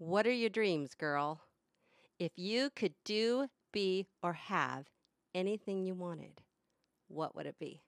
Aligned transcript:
What 0.00 0.26
are 0.26 0.32
your 0.32 0.48
dreams, 0.48 0.94
girl? 0.94 1.42
If 2.18 2.32
you 2.38 2.70
could 2.74 2.94
do, 3.04 3.48
be, 3.70 4.06
or 4.22 4.32
have 4.32 4.86
anything 5.34 5.84
you 5.84 5.92
wanted, 5.92 6.40
what 7.08 7.36
would 7.36 7.44
it 7.44 7.58
be? 7.58 7.82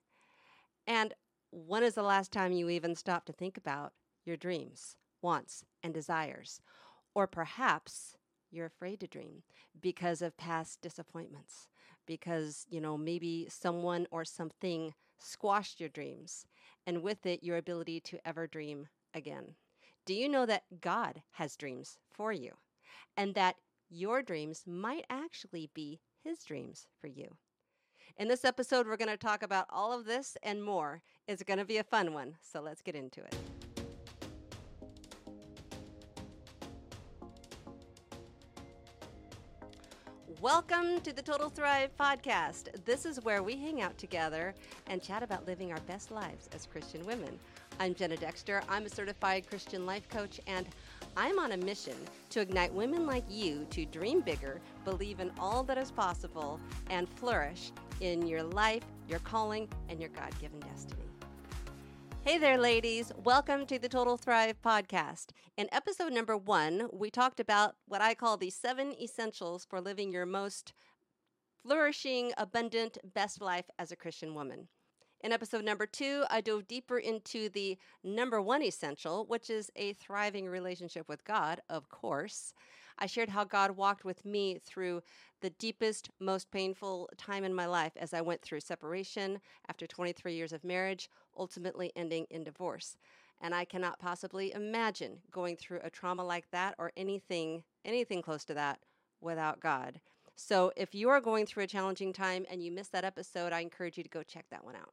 And 0.85 1.15
when 1.49 1.81
is 1.81 1.95
the 1.95 2.03
last 2.03 2.31
time 2.31 2.51
you 2.51 2.69
even 2.69 2.93
stopped 2.93 3.25
to 3.25 3.33
think 3.33 3.57
about 3.57 3.93
your 4.25 4.37
dreams, 4.37 4.95
wants, 5.23 5.65
and 5.81 5.91
desires? 5.91 6.61
Or 7.15 7.25
perhaps 7.25 8.15
you're 8.51 8.67
afraid 8.67 8.99
to 8.99 9.07
dream 9.07 9.41
because 9.81 10.21
of 10.21 10.37
past 10.37 10.81
disappointments, 10.83 11.67
because, 12.05 12.67
you 12.69 12.79
know, 12.79 12.95
maybe 12.95 13.47
someone 13.49 14.05
or 14.11 14.23
something 14.23 14.93
squashed 15.17 15.79
your 15.79 15.89
dreams, 15.89 16.45
and 16.85 17.01
with 17.01 17.25
it, 17.25 17.43
your 17.43 17.57
ability 17.57 17.99
to 18.01 18.19
ever 18.23 18.45
dream 18.45 18.87
again. 19.15 19.55
Do 20.05 20.13
you 20.13 20.27
know 20.27 20.45
that 20.45 20.81
God 20.81 21.21
has 21.31 21.55
dreams 21.55 21.97
for 22.11 22.33
you 22.33 22.51
and 23.15 23.35
that 23.35 23.55
your 23.89 24.21
dreams 24.21 24.63
might 24.67 25.05
actually 25.09 25.69
be 25.73 26.01
His 26.21 26.43
dreams 26.43 26.87
for 26.99 27.07
you? 27.07 27.37
In 28.17 28.27
this 28.27 28.43
episode, 28.43 28.85
we're 28.85 28.97
going 28.97 29.07
to 29.07 29.15
talk 29.15 29.43
about 29.43 29.67
all 29.69 29.97
of 29.97 30.03
this 30.03 30.35
and 30.43 30.61
more. 30.61 31.01
It's 31.25 31.41
going 31.41 31.59
to 31.59 31.63
be 31.63 31.77
a 31.77 31.85
fun 31.85 32.13
one, 32.13 32.35
so 32.41 32.59
let's 32.59 32.81
get 32.81 32.95
into 32.95 33.21
it. 33.21 33.33
Welcome 40.41 40.99
to 40.99 41.13
the 41.13 41.21
Total 41.21 41.47
Thrive 41.47 41.95
podcast. 41.97 42.83
This 42.83 43.05
is 43.05 43.23
where 43.23 43.41
we 43.41 43.55
hang 43.55 43.81
out 43.81 43.97
together 43.97 44.53
and 44.87 45.01
chat 45.01 45.23
about 45.23 45.47
living 45.47 45.71
our 45.71 45.79
best 45.87 46.11
lives 46.11 46.49
as 46.53 46.65
Christian 46.65 47.05
women. 47.05 47.39
I'm 47.79 47.95
Jenna 47.95 48.15
Dexter. 48.15 48.61
I'm 48.69 48.85
a 48.85 48.89
certified 48.89 49.47
Christian 49.47 49.85
life 49.85 50.07
coach, 50.07 50.39
and 50.47 50.67
I'm 51.17 51.39
on 51.39 51.53
a 51.53 51.57
mission 51.57 51.95
to 52.29 52.39
ignite 52.39 52.73
women 52.73 53.05
like 53.05 53.25
you 53.29 53.65
to 53.71 53.85
dream 53.85 54.21
bigger, 54.21 54.61
believe 54.85 55.19
in 55.19 55.31
all 55.39 55.63
that 55.63 55.77
is 55.77 55.91
possible, 55.91 56.59
and 56.89 57.09
flourish 57.09 57.71
in 57.99 58.27
your 58.27 58.43
life, 58.43 58.83
your 59.09 59.19
calling, 59.19 59.67
and 59.89 59.99
your 59.99 60.09
God 60.09 60.37
given 60.39 60.59
destiny. 60.59 61.01
Hey 62.21 62.37
there, 62.37 62.57
ladies. 62.57 63.11
Welcome 63.23 63.65
to 63.65 63.79
the 63.79 63.89
Total 63.89 64.17
Thrive 64.17 64.61
podcast. 64.61 65.31
In 65.57 65.67
episode 65.71 66.13
number 66.13 66.37
one, 66.37 66.87
we 66.93 67.09
talked 67.09 67.39
about 67.39 67.75
what 67.87 68.01
I 68.01 68.13
call 68.13 68.37
the 68.37 68.49
seven 68.49 68.93
essentials 69.01 69.65
for 69.65 69.81
living 69.81 70.11
your 70.11 70.25
most 70.25 70.73
flourishing, 71.63 72.33
abundant, 72.37 72.97
best 73.13 73.41
life 73.41 73.69
as 73.79 73.91
a 73.91 73.97
Christian 73.97 74.35
woman. 74.35 74.67
In 75.23 75.31
episode 75.31 75.63
number 75.63 75.85
two, 75.85 76.25
I 76.29 76.41
dove 76.41 76.67
deeper 76.67 76.99
into 76.99 77.47
the 77.47 77.77
number 78.03 78.41
one 78.41 78.61
essential, 78.61 79.25
which 79.25 79.49
is 79.49 79.71
a 79.77 79.93
thriving 79.93 80.49
relationship 80.49 81.07
with 81.07 81.23
God, 81.23 81.61
of 81.69 81.87
course. 81.87 82.53
I 82.99 83.05
shared 83.05 83.29
how 83.29 83.45
God 83.45 83.77
walked 83.77 84.03
with 84.03 84.25
me 84.25 84.59
through 84.65 85.01
the 85.39 85.51
deepest, 85.51 86.09
most 86.19 86.51
painful 86.51 87.09
time 87.15 87.45
in 87.45 87.53
my 87.53 87.65
life 87.65 87.93
as 87.95 88.13
I 88.13 88.19
went 88.19 88.41
through 88.41 88.59
separation 88.59 89.39
after 89.69 89.87
23 89.87 90.33
years 90.33 90.51
of 90.51 90.65
marriage, 90.65 91.09
ultimately 91.37 91.93
ending 91.95 92.27
in 92.29 92.43
divorce. 92.43 92.97
And 93.39 93.55
I 93.55 93.63
cannot 93.63 93.99
possibly 93.99 94.51
imagine 94.51 95.19
going 95.31 95.55
through 95.55 95.79
a 95.85 95.89
trauma 95.89 96.25
like 96.25 96.51
that 96.51 96.75
or 96.77 96.91
anything, 96.97 97.63
anything 97.85 98.21
close 98.21 98.43
to 98.43 98.53
that 98.55 98.79
without 99.21 99.61
God. 99.61 100.01
So 100.35 100.73
if 100.75 100.93
you 100.93 101.07
are 101.07 101.21
going 101.21 101.45
through 101.45 101.63
a 101.63 101.67
challenging 101.67 102.11
time 102.11 102.45
and 102.51 102.61
you 102.61 102.73
missed 102.73 102.91
that 102.91 103.05
episode, 103.05 103.53
I 103.53 103.61
encourage 103.61 103.97
you 103.97 104.03
to 104.03 104.09
go 104.09 104.21
check 104.21 104.47
that 104.51 104.65
one 104.65 104.75
out. 104.75 104.91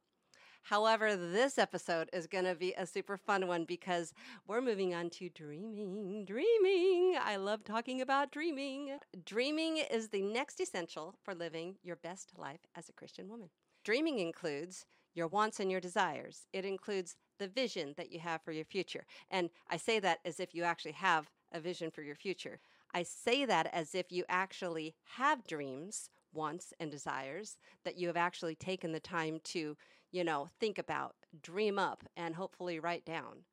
However, 0.63 1.15
this 1.15 1.57
episode 1.57 2.09
is 2.13 2.27
going 2.27 2.45
to 2.45 2.55
be 2.55 2.73
a 2.77 2.85
super 2.85 3.17
fun 3.17 3.47
one 3.47 3.65
because 3.65 4.13
we're 4.47 4.61
moving 4.61 4.93
on 4.93 5.09
to 5.11 5.29
dreaming. 5.29 6.25
Dreaming. 6.25 7.17
I 7.21 7.35
love 7.37 7.63
talking 7.63 8.01
about 8.01 8.31
dreaming. 8.31 8.97
Dreaming 9.25 9.77
is 9.77 10.09
the 10.09 10.21
next 10.21 10.59
essential 10.59 11.15
for 11.23 11.33
living 11.33 11.77
your 11.83 11.95
best 11.97 12.33
life 12.37 12.61
as 12.75 12.89
a 12.89 12.93
Christian 12.93 13.27
woman. 13.27 13.49
Dreaming 13.83 14.19
includes 14.19 14.85
your 15.13 15.27
wants 15.27 15.59
and 15.59 15.69
your 15.69 15.81
desires, 15.81 16.47
it 16.53 16.63
includes 16.63 17.15
the 17.37 17.47
vision 17.47 17.93
that 17.97 18.11
you 18.11 18.19
have 18.19 18.41
for 18.43 18.51
your 18.51 18.65
future. 18.65 19.05
And 19.29 19.49
I 19.69 19.77
say 19.77 19.99
that 19.99 20.19
as 20.23 20.39
if 20.39 20.53
you 20.53 20.63
actually 20.63 20.93
have 20.93 21.29
a 21.51 21.59
vision 21.59 21.91
for 21.91 22.01
your 22.01 22.15
future. 22.15 22.59
I 22.93 23.03
say 23.03 23.45
that 23.45 23.67
as 23.73 23.95
if 23.95 24.11
you 24.11 24.23
actually 24.29 24.95
have 25.15 25.45
dreams 25.47 26.09
wants 26.33 26.73
and 26.79 26.89
desires 26.89 27.57
that 27.83 27.97
you 27.97 28.07
have 28.07 28.17
actually 28.17 28.55
taken 28.55 28.91
the 28.91 28.99
time 28.99 29.39
to, 29.43 29.75
you 30.11 30.23
know, 30.23 30.49
think 30.59 30.77
about, 30.77 31.15
dream 31.41 31.79
up, 31.79 32.03
and 32.15 32.35
hopefully 32.35 32.79
write 32.79 33.05
down. 33.05 33.45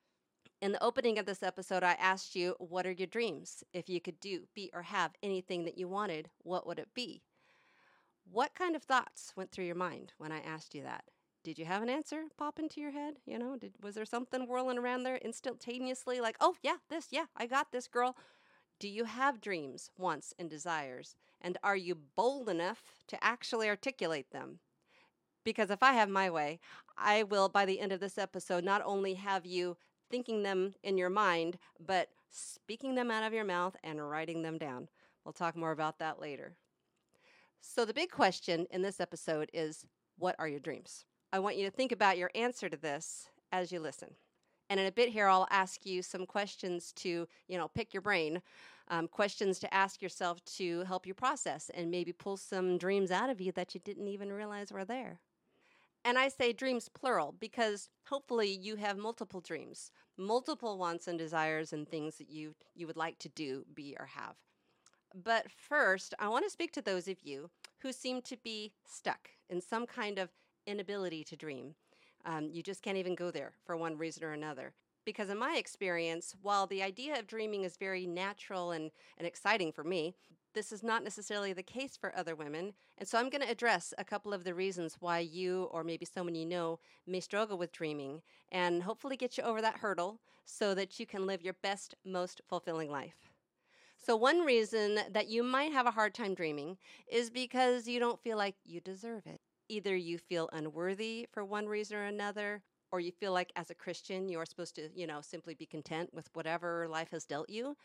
In 0.60 0.72
the 0.72 0.82
opening 0.82 1.18
of 1.18 1.26
this 1.26 1.42
episode, 1.42 1.84
I 1.84 1.92
asked 1.92 2.34
you, 2.34 2.56
What 2.58 2.86
are 2.86 2.92
your 2.92 3.06
dreams? 3.06 3.62
If 3.72 3.88
you 3.88 4.00
could 4.00 4.18
do, 4.18 4.42
be, 4.54 4.70
or 4.74 4.82
have 4.82 5.12
anything 5.22 5.64
that 5.64 5.78
you 5.78 5.86
wanted, 5.86 6.30
what 6.42 6.66
would 6.66 6.78
it 6.80 6.88
be? 6.94 7.22
What 8.30 8.54
kind 8.54 8.74
of 8.74 8.82
thoughts 8.82 9.32
went 9.36 9.52
through 9.52 9.66
your 9.66 9.74
mind 9.76 10.12
when 10.18 10.32
I 10.32 10.40
asked 10.40 10.74
you 10.74 10.82
that? 10.82 11.04
Did 11.44 11.58
you 11.58 11.64
have 11.64 11.82
an 11.82 11.88
answer 11.88 12.24
pop 12.36 12.58
into 12.58 12.80
your 12.80 12.90
head? 12.90 13.14
You 13.24 13.38
know, 13.38 13.56
did, 13.56 13.74
was 13.80 13.94
there 13.94 14.04
something 14.04 14.46
whirling 14.46 14.78
around 14.78 15.04
there 15.04 15.16
instantaneously, 15.16 16.20
like, 16.20 16.36
oh, 16.40 16.56
yeah, 16.62 16.76
this, 16.90 17.08
yeah, 17.10 17.26
I 17.36 17.46
got 17.46 17.70
this, 17.70 17.86
girl? 17.86 18.16
Do 18.80 18.88
you 18.88 19.04
have 19.04 19.40
dreams, 19.40 19.90
wants, 19.96 20.34
and 20.38 20.50
desires? 20.50 21.16
And 21.40 21.56
are 21.62 21.76
you 21.76 21.94
bold 21.94 22.48
enough 22.48 22.82
to 23.06 23.24
actually 23.24 23.68
articulate 23.68 24.30
them? 24.30 24.58
Because 25.48 25.70
if 25.70 25.82
I 25.82 25.94
have 25.94 26.10
my 26.10 26.28
way, 26.28 26.60
I 26.98 27.22
will, 27.22 27.48
by 27.48 27.64
the 27.64 27.80
end 27.80 27.90
of 27.90 28.00
this 28.00 28.18
episode, 28.18 28.64
not 28.64 28.82
only 28.84 29.14
have 29.14 29.46
you 29.46 29.78
thinking 30.10 30.42
them 30.42 30.74
in 30.82 30.98
your 30.98 31.08
mind, 31.08 31.56
but 31.80 32.10
speaking 32.28 32.94
them 32.94 33.10
out 33.10 33.22
of 33.22 33.32
your 33.32 33.46
mouth 33.46 33.74
and 33.82 34.10
writing 34.10 34.42
them 34.42 34.58
down. 34.58 34.88
We'll 35.24 35.32
talk 35.32 35.56
more 35.56 35.70
about 35.70 36.00
that 36.00 36.20
later. 36.20 36.52
So, 37.62 37.86
the 37.86 37.94
big 37.94 38.10
question 38.10 38.66
in 38.70 38.82
this 38.82 39.00
episode 39.00 39.48
is 39.54 39.86
what 40.18 40.36
are 40.38 40.48
your 40.48 40.60
dreams? 40.60 41.06
I 41.32 41.38
want 41.38 41.56
you 41.56 41.64
to 41.64 41.74
think 41.74 41.92
about 41.92 42.18
your 42.18 42.30
answer 42.34 42.68
to 42.68 42.76
this 42.76 43.30
as 43.50 43.72
you 43.72 43.80
listen. 43.80 44.10
And 44.68 44.78
in 44.78 44.84
a 44.84 44.92
bit 44.92 45.08
here, 45.08 45.28
I'll 45.28 45.48
ask 45.50 45.86
you 45.86 46.02
some 46.02 46.26
questions 46.26 46.92
to, 46.96 47.26
you 47.46 47.56
know, 47.56 47.68
pick 47.68 47.94
your 47.94 48.02
brain, 48.02 48.42
um, 48.88 49.08
questions 49.08 49.58
to 49.60 49.72
ask 49.72 50.02
yourself 50.02 50.44
to 50.56 50.84
help 50.84 51.06
you 51.06 51.14
process 51.14 51.70
and 51.72 51.90
maybe 51.90 52.12
pull 52.12 52.36
some 52.36 52.76
dreams 52.76 53.10
out 53.10 53.30
of 53.30 53.40
you 53.40 53.50
that 53.52 53.74
you 53.74 53.80
didn't 53.82 54.08
even 54.08 54.30
realize 54.30 54.70
were 54.70 54.84
there. 54.84 55.20
And 56.08 56.18
I 56.18 56.28
say 56.28 56.54
dreams 56.54 56.88
plural 56.88 57.34
because 57.38 57.90
hopefully 58.06 58.48
you 58.48 58.76
have 58.76 58.96
multiple 58.96 59.42
dreams, 59.42 59.90
multiple 60.16 60.78
wants 60.78 61.06
and 61.06 61.18
desires 61.18 61.74
and 61.74 61.86
things 61.86 62.16
that 62.16 62.30
you 62.30 62.54
you 62.74 62.86
would 62.86 62.96
like 62.96 63.18
to 63.18 63.28
do, 63.28 63.66
be 63.74 63.94
or 64.00 64.06
have. 64.06 64.36
But 65.14 65.50
first, 65.50 66.14
I 66.18 66.30
want 66.30 66.46
to 66.46 66.50
speak 66.50 66.72
to 66.72 66.80
those 66.80 67.08
of 67.08 67.18
you 67.22 67.50
who 67.80 67.92
seem 67.92 68.22
to 68.22 68.38
be 68.42 68.72
stuck 68.86 69.28
in 69.50 69.60
some 69.60 69.84
kind 69.84 70.18
of 70.18 70.30
inability 70.66 71.24
to 71.24 71.36
dream 71.36 71.74
um, 72.24 72.48
you 72.50 72.62
just 72.62 72.82
can't 72.82 72.96
even 72.96 73.14
go 73.14 73.30
there 73.30 73.52
for 73.66 73.76
one 73.76 73.98
reason 73.98 74.24
or 74.24 74.32
another. 74.32 74.72
Because, 75.08 75.30
in 75.30 75.38
my 75.38 75.56
experience, 75.56 76.34
while 76.42 76.66
the 76.66 76.82
idea 76.82 77.18
of 77.18 77.26
dreaming 77.26 77.64
is 77.64 77.78
very 77.78 78.06
natural 78.06 78.72
and, 78.72 78.90
and 79.16 79.26
exciting 79.26 79.72
for 79.72 79.82
me, 79.82 80.14
this 80.52 80.70
is 80.70 80.82
not 80.82 81.02
necessarily 81.02 81.54
the 81.54 81.62
case 81.62 81.96
for 81.96 82.14
other 82.14 82.36
women. 82.36 82.74
And 82.98 83.08
so 83.08 83.16
I'm 83.16 83.30
going 83.30 83.40
to 83.40 83.50
address 83.50 83.94
a 83.96 84.04
couple 84.04 84.34
of 84.34 84.44
the 84.44 84.52
reasons 84.52 84.98
why 85.00 85.20
you, 85.20 85.62
or 85.72 85.82
maybe 85.82 86.04
someone 86.04 86.34
you 86.34 86.44
know, 86.44 86.78
may 87.06 87.20
struggle 87.20 87.56
with 87.56 87.72
dreaming 87.72 88.20
and 88.52 88.82
hopefully 88.82 89.16
get 89.16 89.38
you 89.38 89.44
over 89.44 89.62
that 89.62 89.78
hurdle 89.78 90.20
so 90.44 90.74
that 90.74 91.00
you 91.00 91.06
can 91.06 91.26
live 91.26 91.40
your 91.40 91.56
best, 91.62 91.94
most 92.04 92.42
fulfilling 92.46 92.90
life. 92.90 93.30
So, 93.96 94.14
one 94.14 94.40
reason 94.40 94.98
that 95.10 95.28
you 95.28 95.42
might 95.42 95.72
have 95.72 95.86
a 95.86 95.92
hard 95.92 96.12
time 96.12 96.34
dreaming 96.34 96.76
is 97.10 97.30
because 97.30 97.88
you 97.88 97.98
don't 97.98 98.20
feel 98.20 98.36
like 98.36 98.56
you 98.62 98.82
deserve 98.82 99.22
it 99.24 99.40
either 99.70 99.94
you 99.94 100.18
feel 100.18 100.48
unworthy 100.52 101.28
for 101.30 101.44
one 101.44 101.66
reason 101.66 101.96
or 101.96 102.04
another, 102.04 102.62
or 102.92 103.00
you 103.00 103.12
feel 103.12 103.32
like 103.32 103.52
as 103.56 103.70
a 103.70 103.74
Christian 103.74 104.28
you're 104.28 104.46
supposed 104.46 104.74
to, 104.76 104.88
you 104.94 105.06
know, 105.06 105.20
simply 105.20 105.54
be 105.54 105.66
content 105.66 106.12
with 106.12 106.28
whatever 106.34 106.88
life 106.88 107.10
has 107.10 107.24
dealt 107.24 107.48
you. 107.48 107.76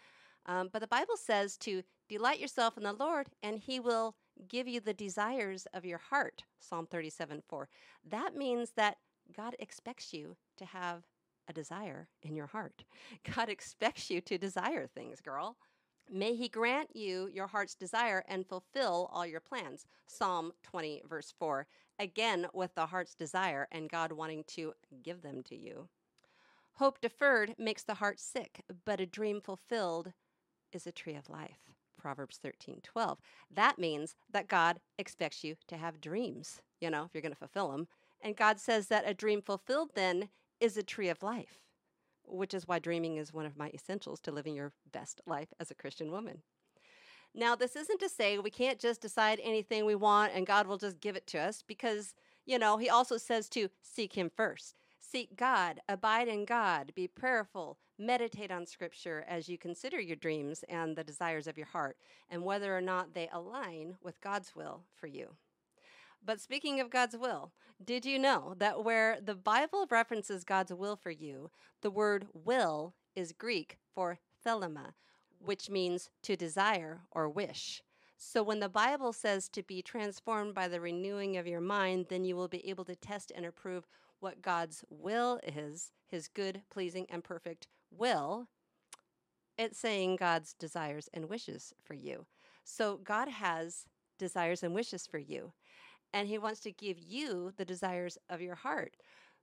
Um, 0.46 0.69
but 0.72 0.80
the 0.80 0.88
Bible 0.88 1.16
says 1.18 1.58
to 1.58 1.84
delight 2.09 2.40
yourself 2.40 2.78
in 2.78 2.84
the 2.84 2.94
Lord, 2.94 3.28
and 3.41 3.58
He 3.59 3.79
will 3.79 4.16
give 4.47 4.67
you 4.67 4.79
the 4.79 4.94
desires 4.94 5.67
of 5.73 5.85
your 5.85 6.00
heart. 6.00 6.44
Psalm 6.59 6.88
37 6.88 7.44
4. 7.47 7.70
That 8.09 8.35
means 8.35 8.72
that 8.76 8.97
God 9.35 9.55
expects 9.59 10.14
you 10.14 10.35
to 10.58 10.66
have 10.66 11.03
a 11.47 11.53
desire 11.53 12.08
in 12.22 12.35
your 12.35 12.47
heart. 12.47 12.84
God 13.35 13.50
expects 13.50 14.09
you 14.09 14.22
to 14.22 14.38
desire 14.38 14.88
things, 14.88 15.22
girl. 15.22 15.58
May 16.11 16.35
he 16.35 16.50
grant 16.50 16.96
you 16.96 17.29
your 17.34 17.47
heart's 17.47 17.76
desire 17.76 18.23
and 18.28 18.46
fulfill 18.46 19.09
all 19.14 19.26
your 19.26 19.40
plans. 19.40 19.85
Psalm 20.05 20.52
20, 20.64 21.03
verse 21.08 21.34
4. 21.40 21.66
Again, 21.99 22.47
with 22.53 22.75
the 22.75 22.87
heart's 22.87 23.16
desire 23.16 23.67
and 23.72 23.90
God 23.90 24.11
wanting 24.11 24.43
to 24.49 24.73
give 25.03 25.22
them 25.22 25.43
to 25.43 25.55
you. 25.55 25.90
Hope 26.78 26.99
deferred 27.01 27.55
makes 27.57 27.84
the 27.84 27.95
heart 27.95 28.19
sick, 28.19 28.63
but 28.85 28.99
a 28.99 29.05
dream 29.05 29.41
fulfilled 29.41 30.13
is 30.72 30.87
a 30.87 30.91
tree 30.91 31.16
of 31.16 31.29
life. 31.29 31.72
Proverbs 31.97 32.37
13, 32.37 32.81
12. 32.84 33.19
That 33.51 33.79
means 33.79 34.16
that 34.31 34.47
God 34.49 34.79
expects 34.97 35.43
you 35.43 35.55
to 35.67 35.78
have 35.78 36.01
dreams, 36.01 36.61
you 36.81 36.90
know, 36.90 37.03
if 37.05 37.11
you're 37.13 37.22
going 37.22 37.31
to 37.34 37.37
fulfill 37.37 37.72
them. 37.72 37.87
And 38.22 38.35
God 38.35 38.59
says 38.59 38.87
that 38.87 39.07
a 39.07 39.13
dream 39.13 39.41
fulfilled 39.41 39.91
then 39.95 40.29
is 40.59 40.78
a 40.78 40.84
tree 40.84 41.09
of 41.09 41.23
life. 41.23 41.59
which 42.25 42.53
is 42.53 42.67
why 42.67 42.79
dreaming 42.79 43.17
is 43.17 43.34
one 43.34 43.45
of 43.45 43.57
my 43.57 43.69
essentials 43.73 44.19
to 44.22 44.31
living 44.31 44.55
your 44.55 44.72
best 44.91 45.22
life 45.25 45.53
as 45.59 45.72
a 45.72 45.75
Christian 45.75 46.11
woman. 46.11 46.41
Now, 47.35 47.56
this 47.56 47.76
isn't 47.76 48.00
to 48.00 48.09
say 48.09 48.38
we 48.38 48.52
can't 48.52 48.80
just 48.80 49.02
decide 49.02 49.40
anything 49.41 49.85
we 49.85 49.96
want 49.96 50.34
and 50.35 50.46
God 50.46 50.68
will 50.68 50.78
just 50.78 51.00
give 51.00 51.16
it 51.16 51.26
to 51.28 51.40
us 51.40 51.64
because, 51.66 52.14
you 52.46 52.59
know, 52.59 52.78
He 52.78 52.90
also 52.90 53.18
says 53.18 53.50
to 53.50 53.70
seek 53.82 54.14
Him 54.14 54.30
first. 54.35 54.76
Seek 55.00 55.35
God, 55.35 55.80
abide 55.90 56.28
in 56.28 56.46
God, 56.46 56.91
be 56.96 57.08
prayerful, 57.08 57.78
meditate 58.00 58.52
on 58.52 58.66
Scripture 58.66 59.26
as 59.28 59.50
you 59.50 59.58
consider 59.58 60.00
your 60.00 60.16
dreams 60.16 60.64
and 60.70 60.96
the 60.96 61.03
desires 61.03 61.46
of 61.46 61.58
your 61.58 61.68
heart, 61.68 61.97
and 62.30 62.44
whether 62.44 62.76
or 62.76 62.82
not 62.82 63.14
they 63.14 63.30
align 63.32 63.96
with 64.02 64.22
God's 64.22 64.56
will 64.56 64.84
for 64.96 65.08
you. 65.08 65.36
But 66.26 66.40
speaking 66.40 66.79
of 66.79 66.90
God's 66.90 67.18
will, 67.18 67.52
did 67.84 68.06
you 68.06 68.18
know 68.18 68.56
that 68.58 68.84
where 68.84 69.20
the 69.22 69.36
Bible 69.36 69.88
references 69.90 70.44
God's 70.44 70.74
will 70.74 70.96
for 70.96 71.12
you, 71.12 71.52
the 71.82 71.91
word 71.91 72.28
will 72.34 72.94
is 73.16 73.34
Greek 73.34 73.78
for 73.94 74.20
thelema, 74.46 74.94
which 75.43 75.69
means 75.69 76.09
to 76.23 76.35
desire 76.35 77.01
or 77.11 77.29
wish. 77.29 77.81
So 78.17 78.41
when 78.41 78.59
the 78.59 78.69
Bible 78.69 79.11
says 79.11 79.49
to 79.49 79.63
be 79.63 79.81
transformed 79.81 80.53
by 80.55 80.67
the 80.67 80.79
renewing 80.79 81.35
of 81.35 81.45
your 81.47 81.61
mind, 81.61 82.05
then 82.09 82.23
you 82.23 82.35
will 82.35 82.47
be 82.47 82.67
able 82.69 82.85
to 82.85 82.95
test 82.95 83.31
and 83.35 83.45
approve 83.45 83.85
what 84.19 84.41
God's 84.41 84.85
will 84.90 85.40
is, 85.45 85.91
his 86.07 86.29
good, 86.29 86.61
pleasing, 86.72 87.05
and 87.09 87.23
perfect 87.23 87.67
will. 87.91 88.47
It's 89.57 89.78
saying 89.78 90.16
God's 90.16 90.53
desires 90.53 91.09
and 91.13 91.29
wishes 91.29 91.73
for 91.84 91.93
you. 91.93 92.25
So 92.63 92.97
God 93.03 93.28
has 93.28 93.85
desires 94.17 94.63
and 94.63 94.73
wishes 94.73 95.05
for 95.05 95.17
you, 95.17 95.51
and 96.13 96.28
he 96.28 96.37
wants 96.37 96.61
to 96.61 96.72
give 96.72 96.97
you 96.97 97.51
the 97.57 97.66
desires 97.66 98.17
of 98.29 98.40
your 98.40 98.55
heart. 98.55 98.95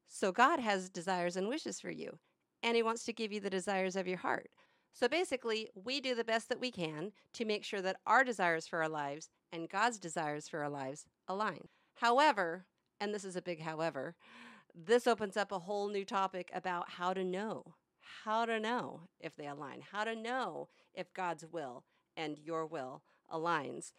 So 0.08 0.32
God 0.32 0.58
has 0.58 0.88
desires 0.88 1.36
and 1.36 1.48
wishes 1.48 1.80
for 1.80 1.90
you, 1.90 2.18
and 2.62 2.74
he 2.74 2.82
wants 2.82 3.04
to 3.04 3.12
give 3.12 3.30
you 3.30 3.40
the 3.40 3.50
desires 3.50 3.94
of 3.94 4.08
your 4.08 4.18
heart. 4.18 4.48
So 4.92 5.08
basically, 5.08 5.70
we 5.74 6.00
do 6.00 6.14
the 6.14 6.24
best 6.24 6.48
that 6.48 6.60
we 6.60 6.70
can 6.70 7.12
to 7.34 7.44
make 7.44 7.64
sure 7.64 7.80
that 7.82 7.96
our 8.06 8.24
desires 8.24 8.66
for 8.66 8.82
our 8.82 8.88
lives 8.88 9.30
and 9.52 9.68
God's 9.68 9.98
desires 9.98 10.48
for 10.48 10.62
our 10.62 10.68
lives 10.68 11.06
align. 11.28 11.68
However, 11.94 12.66
and 13.00 13.14
this 13.14 13.24
is 13.24 13.36
a 13.36 13.42
big 13.42 13.62
however, 13.62 14.14
this 14.74 15.06
opens 15.06 15.36
up 15.36 15.52
a 15.52 15.58
whole 15.58 15.88
new 15.88 16.04
topic 16.04 16.50
about 16.54 16.90
how 16.90 17.12
to 17.12 17.24
know. 17.24 17.74
How 18.24 18.44
to 18.44 18.58
know 18.60 19.08
if 19.20 19.36
they 19.36 19.46
align, 19.46 19.82
how 19.92 20.04
to 20.04 20.14
know 20.14 20.68
if 20.94 21.12
God's 21.14 21.46
will 21.46 21.84
and 22.16 22.38
your 22.38 22.66
will 22.66 23.02
aligns. 23.32 23.92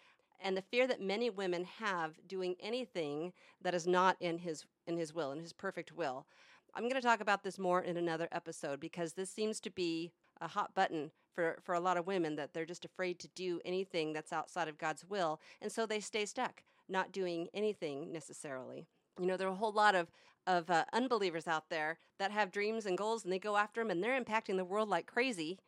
And 0.44 0.58
the 0.58 0.62
fear 0.62 0.88
that 0.88 1.02
many 1.02 1.30
women 1.30 1.66
have 1.80 2.20
doing 2.28 2.56
anything 2.60 3.34
that 3.62 3.76
is 3.76 3.88
not 3.88 4.18
in 4.20 4.40
his 4.40 4.66
in 4.88 4.98
his 4.98 5.14
will, 5.14 5.32
in 5.32 5.40
his 5.40 5.54
perfect 5.54 5.92
will. 5.92 6.26
I'm 6.74 6.84
going 6.84 6.96
to 6.96 7.02
talk 7.02 7.22
about 7.22 7.44
this 7.44 7.60
more 7.60 7.82
in 7.82 7.98
another 7.98 8.28
episode 8.32 8.80
because 8.80 9.14
this 9.14 9.30
seems 9.30 9.60
to 9.62 9.70
be 9.70 10.12
a 10.42 10.48
hot 10.48 10.74
button 10.76 11.12
for, 11.34 11.58
for 11.64 11.76
a 11.76 11.80
lot 11.80 11.98
of 11.98 12.08
women 12.08 12.36
that 12.36 12.54
they're 12.54 12.66
just 12.66 12.86
afraid 12.86 13.20
to 13.20 13.28
do 13.30 13.62
anything 13.64 14.12
that's 14.14 14.34
outside 14.34 14.68
of 14.68 14.78
God's 14.78 15.06
will. 15.08 15.40
And 15.62 15.72
so 15.72 15.86
they 15.86 16.00
stay 16.00 16.26
stuck, 16.26 16.64
not 16.90 17.12
doing 17.12 17.48
anything 17.54 18.12
necessarily. 18.12 18.86
You 19.20 19.28
know, 19.28 19.38
there 19.38 19.48
are 19.48 19.52
a 19.52 19.56
whole 19.56 19.72
lot 19.72 19.96
of, 19.96 20.12
of 20.48 20.70
uh, 20.70 20.86
unbelievers 20.92 21.48
out 21.48 21.70
there 21.70 22.00
that 22.20 22.32
have 22.32 22.52
dreams 22.52 22.86
and 22.86 22.98
goals 22.98 23.24
and 23.24 23.32
they 23.32 23.40
go 23.40 23.56
after 23.56 23.82
them 23.82 23.92
and 23.92 24.04
they're 24.04 24.20
impacting 24.20 24.58
the 24.58 24.66
world 24.66 24.90
like 24.90 25.06
crazy 25.06 25.60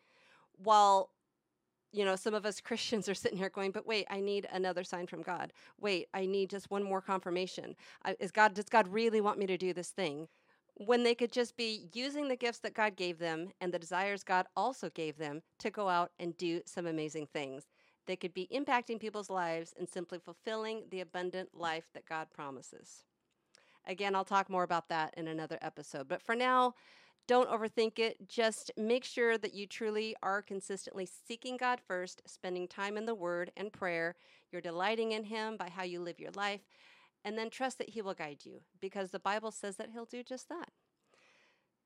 while 0.57 1.09
you 1.93 2.03
know, 2.03 2.15
some 2.15 2.33
of 2.33 2.45
us 2.45 2.59
Christians 2.61 3.07
are 3.07 3.13
sitting 3.13 3.37
here 3.37 3.49
going, 3.49 3.71
but 3.71 3.87
wait, 3.87 4.07
I 4.09 4.19
need 4.19 4.47
another 4.51 4.83
sign 4.83 5.07
from 5.07 5.21
God. 5.21 5.53
Wait, 5.79 6.07
I 6.13 6.25
need 6.25 6.49
just 6.49 6.71
one 6.71 6.83
more 6.83 7.01
confirmation. 7.01 7.75
I, 8.03 8.15
is 8.19 8.31
God, 8.31 8.55
does 8.55 8.65
God 8.65 8.87
really 8.87 9.21
want 9.21 9.39
me 9.39 9.45
to 9.45 9.57
do 9.57 9.73
this 9.73 9.91
thing? 9.91 10.27
When 10.75 11.03
they 11.03 11.15
could 11.15 11.31
just 11.31 11.55
be 11.55 11.89
using 11.93 12.27
the 12.27 12.35
gifts 12.35 12.59
that 12.59 12.73
God 12.73 12.95
gave 12.95 13.19
them 13.19 13.49
and 13.61 13.73
the 13.73 13.79
desires 13.79 14.23
God 14.23 14.47
also 14.55 14.89
gave 14.89 15.17
them 15.17 15.41
to 15.59 15.69
go 15.69 15.89
out 15.89 16.11
and 16.19 16.35
do 16.37 16.61
some 16.65 16.87
amazing 16.87 17.27
things. 17.27 17.65
They 18.05 18.15
could 18.15 18.33
be 18.33 18.49
impacting 18.53 18.99
people's 18.99 19.29
lives 19.29 19.73
and 19.77 19.87
simply 19.87 20.19
fulfilling 20.19 20.83
the 20.89 21.01
abundant 21.01 21.49
life 21.53 21.85
that 21.93 22.05
God 22.05 22.27
promises. 22.33 23.05
Again, 23.85 24.15
I'll 24.15 24.25
talk 24.25 24.49
more 24.49 24.63
about 24.63 24.89
that 24.89 25.13
in 25.15 25.27
another 25.27 25.57
episode. 25.61 26.07
But 26.07 26.21
for 26.21 26.35
now, 26.35 26.73
don't 27.27 27.49
overthink 27.49 27.99
it. 27.99 28.27
Just 28.27 28.71
make 28.75 29.05
sure 29.05 29.37
that 29.37 29.53
you 29.53 29.65
truly 29.65 30.15
are 30.21 30.41
consistently 30.41 31.05
seeking 31.05 31.55
God 31.55 31.79
first, 31.85 32.21
spending 32.25 32.67
time 32.67 32.97
in 32.97 33.05
the 33.05 33.15
Word 33.15 33.51
and 33.55 33.71
prayer. 33.71 34.15
You're 34.51 34.61
delighting 34.61 35.13
in 35.13 35.23
Him 35.23 35.55
by 35.55 35.69
how 35.69 35.83
you 35.83 36.01
live 36.01 36.19
your 36.19 36.31
life 36.31 36.61
and 37.23 37.37
then 37.37 37.49
trust 37.49 37.77
that 37.77 37.89
He 37.89 38.01
will 38.01 38.13
guide 38.13 38.39
you 38.43 38.61
because 38.79 39.11
the 39.11 39.19
Bible 39.19 39.51
says 39.51 39.77
that 39.77 39.89
He'll 39.91 40.05
do 40.05 40.23
just 40.23 40.49
that. 40.49 40.69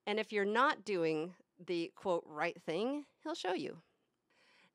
And 0.06 0.20
if 0.20 0.32
you're 0.32 0.46
not 0.46 0.86
doing 0.86 1.34
the 1.64 1.92
quote 1.96 2.24
right 2.26 2.62
thing, 2.62 3.06
He'll 3.24 3.36
show 3.36 3.54
you. 3.54 3.78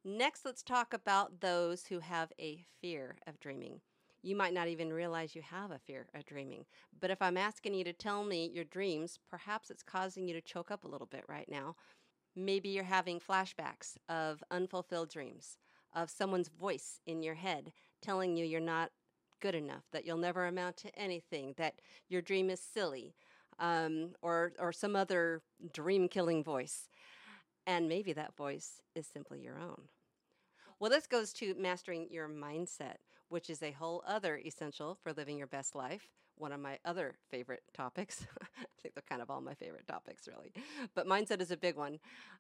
Next, 0.05 0.45
let's 0.45 0.63
talk 0.63 0.93
about 0.93 1.41
those 1.41 1.87
who 1.87 2.01
have 2.01 2.33
a 2.41 2.65
fear 2.81 3.17
of 3.27 3.39
dreaming. 3.39 3.81
You 4.21 4.37
might 4.37 4.55
not 4.55 4.69
even 4.69 4.93
realize 4.93 5.35
you 5.35 5.43
have 5.43 5.71
a 5.71 5.79
fear 5.79 6.07
of 6.15 6.27
dreaming. 6.27 6.65
But 7.01 7.11
if 7.11 7.23
I'm 7.23 7.37
asking 7.37 7.75
you 7.75 7.85
to 7.85 7.93
tell 7.93 8.25
me 8.25 8.51
your 8.53 8.65
dreams, 8.65 9.19
perhaps 9.31 9.71
it's 9.71 9.83
causing 9.83 10.29
you 10.29 10.35
to 10.35 10.41
choke 10.41 10.71
up 10.71 10.85
a 10.85 10.89
little 10.89 11.07
bit 11.07 11.25
right 11.29 11.49
now. 11.49 11.77
Maybe 12.35 12.69
you're 12.69 12.85
having 12.85 13.21
flashbacks 13.21 13.97
of 14.09 14.43
unfulfilled 14.51 15.11
dreams, 15.11 15.57
of 15.95 16.11
someone's 16.11 16.49
voice 16.49 17.01
in 17.07 17.23
your 17.23 17.35
head 17.35 17.73
telling 18.01 18.37
you 18.37 18.45
you're 18.45 18.61
not 18.61 18.91
good 19.43 19.55
enough, 19.57 19.83
that 19.93 20.07
you'll 20.07 20.17
never 20.17 20.47
amount 20.47 20.79
to 20.79 20.99
anything, 20.99 21.53
that 21.59 21.75
your 22.09 22.23
dream 22.23 22.49
is 22.49 22.61
silly, 22.61 23.15
um, 23.59 24.13
or, 24.23 24.53
or 24.59 24.73
some 24.73 24.97
other 24.97 25.43
dream 25.73 26.09
killing 26.09 26.43
voice. 26.43 26.89
And 27.67 27.89
maybe 27.89 28.13
that 28.15 28.37
voice 28.37 28.81
is 28.95 29.07
simply 29.07 29.41
your 29.41 29.59
own. 29.59 29.83
Well, 30.81 30.91
this 30.91 31.07
goes 31.07 31.33
to 31.35 31.55
mastering 31.59 32.09
your 32.11 32.29
mindset, 32.29 32.97
which 33.29 33.51
is 33.51 33.63
a 33.63 33.73
whole 33.73 34.03
other 34.07 34.39
essential 34.39 34.97
for 35.03 35.13
living 35.13 35.37
your 35.37 35.47
best 35.49 35.75
life. 35.75 36.09
One 36.37 36.53
of 36.53 36.61
my 36.61 36.79
other 36.85 37.17
favorite 37.31 37.63
topics. 37.75 38.25
I 38.57 38.65
think 38.81 38.95
they're 38.95 39.05
kind 39.09 39.23
of 39.23 39.31
all 39.31 39.41
my 39.41 39.55
favorite 39.55 39.87
topics, 39.87 40.27
really. 40.27 40.53
But 40.95 41.07
mindset 41.07 41.41
is 41.41 41.51
a 41.51 41.57
big 41.57 41.77
one. 41.77 41.99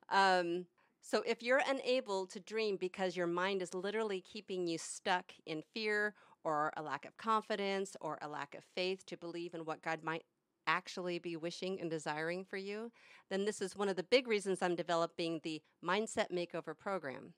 Um, 0.08 0.66
so, 1.04 1.22
if 1.26 1.42
you're 1.42 1.62
unable 1.68 2.26
to 2.26 2.38
dream 2.38 2.76
because 2.76 3.16
your 3.16 3.26
mind 3.26 3.60
is 3.60 3.74
literally 3.74 4.20
keeping 4.20 4.68
you 4.68 4.78
stuck 4.78 5.32
in 5.46 5.62
fear 5.74 6.14
or 6.44 6.72
a 6.76 6.82
lack 6.82 7.04
of 7.04 7.16
confidence 7.16 7.96
or 8.00 8.18
a 8.22 8.28
lack 8.28 8.54
of 8.54 8.64
faith 8.74 9.04
to 9.06 9.16
believe 9.16 9.54
in 9.54 9.64
what 9.64 9.82
God 9.82 10.00
might 10.02 10.24
actually 10.66 11.18
be 11.18 11.36
wishing 11.36 11.80
and 11.80 11.90
desiring 11.90 12.44
for 12.44 12.56
you, 12.56 12.90
then 13.30 13.44
this 13.44 13.60
is 13.60 13.76
one 13.76 13.88
of 13.88 13.96
the 13.96 14.02
big 14.02 14.28
reasons 14.28 14.62
I'm 14.62 14.76
developing 14.76 15.40
the 15.42 15.62
Mindset 15.84 16.30
Makeover 16.32 16.76
program. 16.78 17.34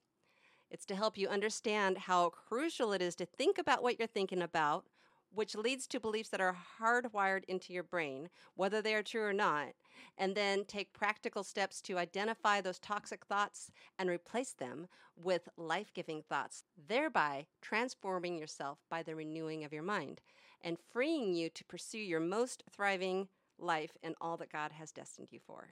It's 0.69 0.85
to 0.87 0.95
help 0.95 1.17
you 1.17 1.27
understand 1.27 1.97
how 1.99 2.29
crucial 2.29 2.91
it 2.93 3.01
is 3.01 3.15
to 3.15 3.25
think 3.25 3.57
about 3.57 3.83
what 3.83 3.99
you're 3.99 4.07
thinking 4.07 4.41
about, 4.41 4.85
which 5.35 5.55
leads 5.55 5.85
to 5.87 5.99
beliefs 5.99 6.29
that 6.29 6.41
are 6.41 6.57
hardwired 6.79 7.43
into 7.47 7.73
your 7.73 7.83
brain, 7.83 8.29
whether 8.55 8.81
they 8.81 8.95
are 8.95 9.03
true 9.03 9.23
or 9.23 9.33
not, 9.33 9.73
and 10.17 10.33
then 10.33 10.65
take 10.65 10.93
practical 10.93 11.43
steps 11.43 11.81
to 11.81 11.97
identify 11.97 12.61
those 12.61 12.79
toxic 12.79 13.25
thoughts 13.25 13.69
and 13.99 14.09
replace 14.09 14.53
them 14.53 14.87
with 15.15 15.49
life 15.57 15.93
giving 15.93 16.21
thoughts, 16.21 16.63
thereby 16.87 17.45
transforming 17.61 18.37
yourself 18.37 18.79
by 18.89 19.03
the 19.03 19.15
renewing 19.15 19.63
of 19.63 19.73
your 19.73 19.83
mind 19.83 20.21
and 20.61 20.77
freeing 20.91 21.33
you 21.33 21.49
to 21.49 21.65
pursue 21.65 21.99
your 21.99 22.19
most 22.19 22.63
thriving 22.71 23.27
life 23.59 23.97
and 24.03 24.15
all 24.19 24.37
that 24.37 24.51
God 24.51 24.71
has 24.71 24.91
destined 24.91 25.29
you 25.31 25.39
for. 25.45 25.69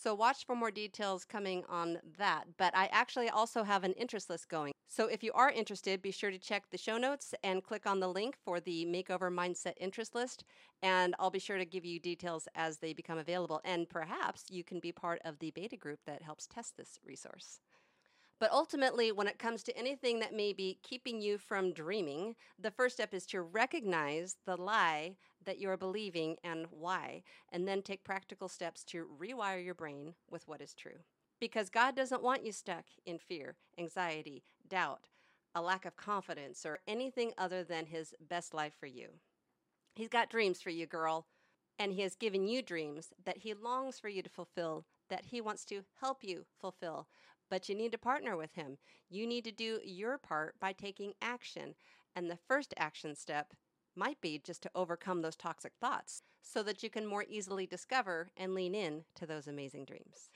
So 0.00 0.14
watch 0.14 0.46
for 0.46 0.54
more 0.54 0.70
details 0.70 1.24
coming 1.24 1.64
on 1.68 1.98
that. 2.18 2.44
But 2.56 2.76
I 2.76 2.88
actually 2.92 3.28
also 3.28 3.64
have 3.64 3.82
an 3.82 3.94
interest 3.94 4.30
list 4.30 4.48
going. 4.48 4.72
So 4.86 5.06
if 5.06 5.24
you 5.24 5.32
are 5.32 5.50
interested, 5.50 6.00
be 6.00 6.12
sure 6.12 6.30
to 6.30 6.38
check 6.38 6.70
the 6.70 6.78
show 6.78 6.98
notes 6.98 7.34
and 7.42 7.64
click 7.64 7.84
on 7.84 7.98
the 7.98 8.08
link 8.08 8.36
for 8.44 8.60
the 8.60 8.86
Makeover 8.86 9.30
Mindset 9.30 9.74
interest 9.78 10.14
list. 10.14 10.44
And 10.82 11.16
I'll 11.18 11.30
be 11.30 11.40
sure 11.40 11.58
to 11.58 11.64
give 11.64 11.84
you 11.84 11.98
details 11.98 12.46
as 12.54 12.78
they 12.78 12.92
become 12.92 13.18
available. 13.18 13.60
And 13.64 13.88
perhaps 13.88 14.44
you 14.48 14.62
can 14.62 14.78
be 14.78 14.92
part 14.92 15.20
of 15.24 15.40
the 15.40 15.50
beta 15.50 15.76
group 15.76 15.98
that 16.06 16.22
helps 16.22 16.46
test 16.46 16.76
this 16.76 17.00
resource. 17.04 17.60
But 18.40 18.52
ultimately, 18.52 19.10
when 19.10 19.26
it 19.26 19.38
comes 19.38 19.64
to 19.64 19.76
anything 19.76 20.20
that 20.20 20.32
may 20.34 20.52
be 20.52 20.78
keeping 20.82 21.20
you 21.20 21.38
from 21.38 21.72
dreaming, 21.72 22.36
the 22.58 22.70
first 22.70 22.96
step 22.96 23.12
is 23.12 23.26
to 23.26 23.42
recognize 23.42 24.36
the 24.46 24.56
lie 24.56 25.16
that 25.44 25.58
you're 25.58 25.76
believing 25.76 26.36
and 26.44 26.66
why, 26.70 27.24
and 27.50 27.66
then 27.66 27.82
take 27.82 28.04
practical 28.04 28.48
steps 28.48 28.84
to 28.84 29.08
rewire 29.20 29.64
your 29.64 29.74
brain 29.74 30.14
with 30.30 30.46
what 30.46 30.60
is 30.60 30.74
true. 30.74 31.00
Because 31.40 31.68
God 31.68 31.96
doesn't 31.96 32.22
want 32.22 32.44
you 32.44 32.52
stuck 32.52 32.84
in 33.04 33.18
fear, 33.18 33.56
anxiety, 33.76 34.44
doubt, 34.68 35.08
a 35.54 35.62
lack 35.62 35.84
of 35.84 35.96
confidence, 35.96 36.64
or 36.64 36.78
anything 36.86 37.32
other 37.36 37.64
than 37.64 37.86
His 37.86 38.14
best 38.20 38.54
life 38.54 38.74
for 38.78 38.86
you. 38.86 39.08
He's 39.94 40.08
got 40.08 40.30
dreams 40.30 40.60
for 40.60 40.70
you, 40.70 40.86
girl, 40.86 41.26
and 41.76 41.92
He 41.92 42.02
has 42.02 42.14
given 42.14 42.46
you 42.46 42.62
dreams 42.62 43.08
that 43.24 43.38
He 43.38 43.52
longs 43.52 43.98
for 43.98 44.08
you 44.08 44.22
to 44.22 44.30
fulfill, 44.30 44.84
that 45.08 45.26
He 45.26 45.40
wants 45.40 45.64
to 45.66 45.82
help 46.00 46.22
you 46.22 46.44
fulfill 46.60 47.08
but 47.50 47.68
you 47.68 47.74
need 47.74 47.92
to 47.92 47.98
partner 47.98 48.36
with 48.36 48.54
him. 48.54 48.78
You 49.08 49.26
need 49.26 49.44
to 49.44 49.52
do 49.52 49.80
your 49.84 50.18
part 50.18 50.54
by 50.60 50.72
taking 50.72 51.14
action. 51.22 51.74
And 52.14 52.30
the 52.30 52.38
first 52.48 52.74
action 52.76 53.14
step 53.14 53.54
might 53.96 54.20
be 54.20 54.38
just 54.38 54.62
to 54.62 54.70
overcome 54.74 55.22
those 55.22 55.36
toxic 55.36 55.72
thoughts 55.80 56.22
so 56.42 56.62
that 56.62 56.82
you 56.82 56.90
can 56.90 57.06
more 57.06 57.24
easily 57.28 57.66
discover 57.66 58.30
and 58.36 58.54
lean 58.54 58.74
in 58.74 59.04
to 59.16 59.26
those 59.26 59.46
amazing 59.46 59.84
dreams. 59.84 60.30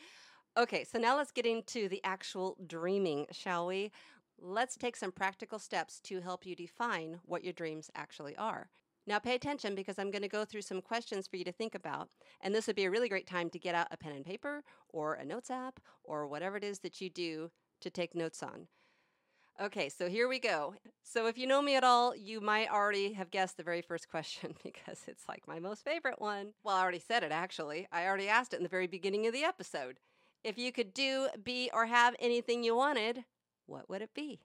Okay, 0.56 0.84
so 0.84 0.98
now 0.98 1.16
let's 1.16 1.32
get 1.32 1.46
into 1.46 1.88
the 1.88 2.02
actual 2.04 2.56
dreaming, 2.66 3.26
shall 3.30 3.66
we? 3.66 3.90
Let's 4.38 4.76
take 4.76 4.96
some 4.96 5.12
practical 5.12 5.58
steps 5.58 6.00
to 6.00 6.20
help 6.20 6.44
you 6.44 6.54
define 6.54 7.20
what 7.24 7.44
your 7.44 7.52
dreams 7.52 7.90
actually 7.94 8.36
are. 8.36 8.68
Now, 9.06 9.18
pay 9.18 9.34
attention 9.34 9.74
because 9.74 9.98
I'm 9.98 10.10
going 10.10 10.22
to 10.22 10.28
go 10.28 10.44
through 10.44 10.62
some 10.62 10.80
questions 10.80 11.26
for 11.26 11.36
you 11.36 11.44
to 11.44 11.52
think 11.52 11.74
about. 11.74 12.08
And 12.40 12.54
this 12.54 12.66
would 12.66 12.76
be 12.76 12.84
a 12.84 12.90
really 12.90 13.08
great 13.08 13.26
time 13.26 13.50
to 13.50 13.58
get 13.58 13.74
out 13.74 13.88
a 13.90 13.96
pen 13.96 14.12
and 14.12 14.24
paper 14.24 14.62
or 14.88 15.14
a 15.14 15.24
notes 15.24 15.50
app 15.50 15.80
or 16.04 16.26
whatever 16.26 16.56
it 16.56 16.64
is 16.64 16.78
that 16.80 17.00
you 17.00 17.10
do 17.10 17.50
to 17.80 17.90
take 17.90 18.14
notes 18.14 18.42
on. 18.42 18.68
Okay, 19.60 19.88
so 19.88 20.08
here 20.08 20.28
we 20.28 20.38
go. 20.38 20.74
So, 21.02 21.26
if 21.26 21.36
you 21.36 21.46
know 21.46 21.60
me 21.60 21.76
at 21.76 21.84
all, 21.84 22.16
you 22.16 22.40
might 22.40 22.70
already 22.70 23.12
have 23.12 23.30
guessed 23.30 23.56
the 23.56 23.62
very 23.62 23.82
first 23.82 24.08
question 24.08 24.54
because 24.62 25.02
it's 25.06 25.28
like 25.28 25.46
my 25.46 25.58
most 25.58 25.84
favorite 25.84 26.20
one. 26.20 26.54
Well, 26.64 26.76
I 26.76 26.80
already 26.80 27.00
said 27.00 27.22
it 27.22 27.32
actually. 27.32 27.86
I 27.92 28.06
already 28.06 28.28
asked 28.28 28.54
it 28.54 28.58
in 28.58 28.62
the 28.62 28.68
very 28.68 28.86
beginning 28.86 29.26
of 29.26 29.32
the 29.32 29.44
episode. 29.44 29.98
If 30.42 30.58
you 30.58 30.72
could 30.72 30.94
do, 30.94 31.28
be, 31.42 31.70
or 31.72 31.86
have 31.86 32.16
anything 32.18 32.64
you 32.64 32.74
wanted, 32.74 33.24
what 33.66 33.88
would 33.88 34.02
it 34.02 34.14
be? 34.14 34.40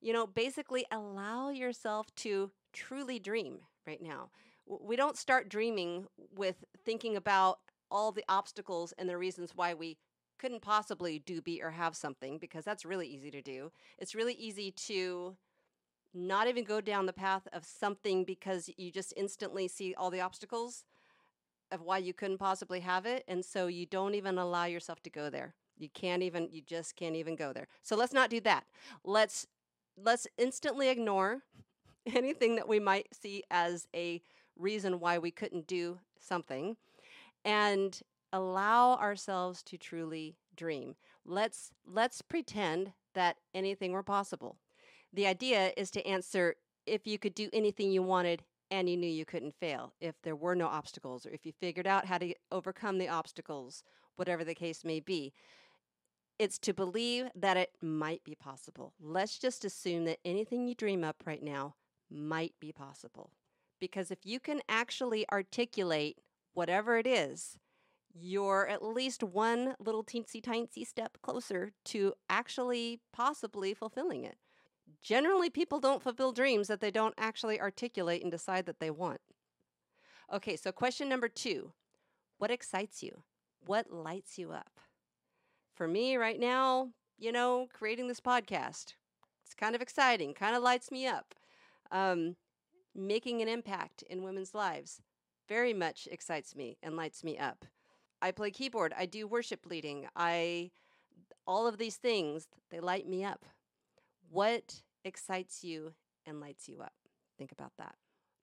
You 0.00 0.12
know, 0.12 0.26
basically 0.26 0.84
allow 0.92 1.48
yourself 1.50 2.14
to 2.16 2.52
truly 2.78 3.18
dream 3.18 3.58
right 3.86 4.00
now. 4.00 4.30
We 4.66 4.94
don't 4.94 5.16
start 5.16 5.48
dreaming 5.48 6.06
with 6.36 6.64
thinking 6.84 7.16
about 7.16 7.58
all 7.90 8.12
the 8.12 8.24
obstacles 8.28 8.94
and 8.96 9.08
the 9.08 9.18
reasons 9.18 9.52
why 9.56 9.74
we 9.74 9.98
couldn't 10.38 10.62
possibly 10.62 11.18
do, 11.18 11.42
be, 11.42 11.60
or 11.60 11.72
have 11.72 11.96
something 11.96 12.38
because 12.38 12.64
that's 12.64 12.84
really 12.84 13.08
easy 13.08 13.32
to 13.32 13.42
do. 13.42 13.72
It's 13.98 14.14
really 14.14 14.34
easy 14.34 14.70
to 14.86 15.36
not 16.14 16.46
even 16.46 16.62
go 16.62 16.80
down 16.80 17.06
the 17.06 17.12
path 17.12 17.48
of 17.52 17.64
something 17.64 18.24
because 18.24 18.70
you 18.76 18.92
just 18.92 19.12
instantly 19.16 19.66
see 19.66 19.94
all 19.96 20.10
the 20.10 20.20
obstacles 20.20 20.84
of 21.72 21.82
why 21.82 21.98
you 21.98 22.14
couldn't 22.14 22.38
possibly 22.38 22.80
have 22.80 23.06
it. 23.06 23.24
And 23.26 23.44
so 23.44 23.66
you 23.66 23.86
don't 23.86 24.14
even 24.14 24.38
allow 24.38 24.66
yourself 24.66 25.02
to 25.02 25.10
go 25.10 25.30
there. 25.30 25.54
You 25.76 25.88
can't 25.88 26.22
even, 26.22 26.48
you 26.52 26.62
just 26.62 26.94
can't 26.94 27.16
even 27.16 27.34
go 27.34 27.52
there. 27.52 27.66
So 27.82 27.96
let's 27.96 28.12
not 28.12 28.30
do 28.30 28.40
that. 28.42 28.64
Let's, 29.04 29.48
let's 29.96 30.28
instantly 30.38 30.88
ignore 30.88 31.42
anything 32.16 32.56
that 32.56 32.68
we 32.68 32.80
might 32.80 33.08
see 33.14 33.42
as 33.50 33.86
a 33.94 34.20
reason 34.56 35.00
why 35.00 35.18
we 35.18 35.30
couldn't 35.30 35.66
do 35.66 35.98
something 36.20 36.76
and 37.44 38.00
allow 38.32 38.94
ourselves 38.96 39.62
to 39.62 39.78
truly 39.78 40.36
dream. 40.56 40.96
Let's 41.24 41.70
let's 41.86 42.22
pretend 42.22 42.92
that 43.14 43.36
anything 43.54 43.92
were 43.92 44.02
possible. 44.02 44.58
The 45.12 45.26
idea 45.26 45.72
is 45.76 45.90
to 45.92 46.06
answer 46.06 46.56
if 46.86 47.06
you 47.06 47.18
could 47.18 47.34
do 47.34 47.48
anything 47.52 47.90
you 47.90 48.02
wanted 48.02 48.42
and 48.70 48.88
you 48.88 48.96
knew 48.96 49.08
you 49.08 49.24
couldn't 49.24 49.54
fail, 49.54 49.94
if 50.00 50.20
there 50.22 50.36
were 50.36 50.54
no 50.54 50.66
obstacles 50.66 51.24
or 51.24 51.30
if 51.30 51.46
you 51.46 51.52
figured 51.52 51.86
out 51.86 52.06
how 52.06 52.18
to 52.18 52.34
overcome 52.52 52.98
the 52.98 53.08
obstacles, 53.08 53.82
whatever 54.16 54.44
the 54.44 54.54
case 54.54 54.84
may 54.84 55.00
be. 55.00 55.32
It's 56.38 56.58
to 56.60 56.74
believe 56.74 57.26
that 57.34 57.56
it 57.56 57.70
might 57.82 58.22
be 58.22 58.34
possible. 58.34 58.92
Let's 59.00 59.38
just 59.38 59.64
assume 59.64 60.04
that 60.04 60.18
anything 60.24 60.68
you 60.68 60.74
dream 60.74 61.02
up 61.02 61.22
right 61.26 61.42
now 61.42 61.74
might 62.10 62.54
be 62.60 62.72
possible. 62.72 63.30
Because 63.80 64.10
if 64.10 64.18
you 64.24 64.40
can 64.40 64.60
actually 64.68 65.28
articulate 65.30 66.18
whatever 66.52 66.98
it 66.98 67.06
is, 67.06 67.58
you're 68.12 68.66
at 68.66 68.82
least 68.82 69.22
one 69.22 69.74
little 69.78 70.02
teensy 70.02 70.42
tiny 70.42 70.84
step 70.84 71.18
closer 71.22 71.72
to 71.84 72.14
actually 72.28 73.00
possibly 73.12 73.74
fulfilling 73.74 74.24
it. 74.24 74.36
Generally, 75.02 75.50
people 75.50 75.80
don't 75.80 76.02
fulfill 76.02 76.32
dreams 76.32 76.68
that 76.68 76.80
they 76.80 76.90
don't 76.90 77.14
actually 77.18 77.60
articulate 77.60 78.22
and 78.22 78.32
decide 78.32 78.66
that 78.66 78.80
they 78.80 78.90
want. 78.90 79.20
Okay, 80.32 80.56
so 80.56 80.72
question 80.72 81.08
number 81.08 81.28
two 81.28 81.72
What 82.38 82.50
excites 82.50 83.02
you? 83.02 83.22
What 83.64 83.92
lights 83.92 84.38
you 84.38 84.52
up? 84.52 84.80
For 85.74 85.86
me, 85.86 86.16
right 86.16 86.40
now, 86.40 86.90
you 87.18 87.30
know, 87.30 87.68
creating 87.72 88.08
this 88.08 88.20
podcast, 88.20 88.94
it's 89.44 89.54
kind 89.56 89.74
of 89.74 89.82
exciting, 89.82 90.34
kind 90.34 90.56
of 90.56 90.62
lights 90.62 90.90
me 90.90 91.06
up 91.06 91.34
um, 91.90 92.36
making 92.94 93.42
an 93.42 93.48
impact 93.48 94.02
in 94.02 94.22
women's 94.22 94.54
lives 94.54 95.00
very 95.48 95.72
much 95.72 96.08
excites 96.10 96.54
me 96.54 96.76
and 96.82 96.96
lights 96.96 97.24
me 97.24 97.38
up. 97.38 97.64
I 98.20 98.32
play 98.32 98.50
keyboard, 98.50 98.92
I 98.98 99.06
do 99.06 99.26
worship 99.26 99.66
leading, 99.66 100.06
I 100.16 100.70
all 101.46 101.66
of 101.66 101.78
these 101.78 101.96
things, 101.96 102.48
they 102.70 102.80
light 102.80 103.08
me 103.08 103.24
up. 103.24 103.44
What 104.28 104.82
excites 105.04 105.64
you 105.64 105.94
and 106.26 106.40
lights 106.40 106.68
you 106.68 106.80
up? 106.80 106.92
Think 107.38 107.52
about 107.52 107.72
that. 107.78 107.94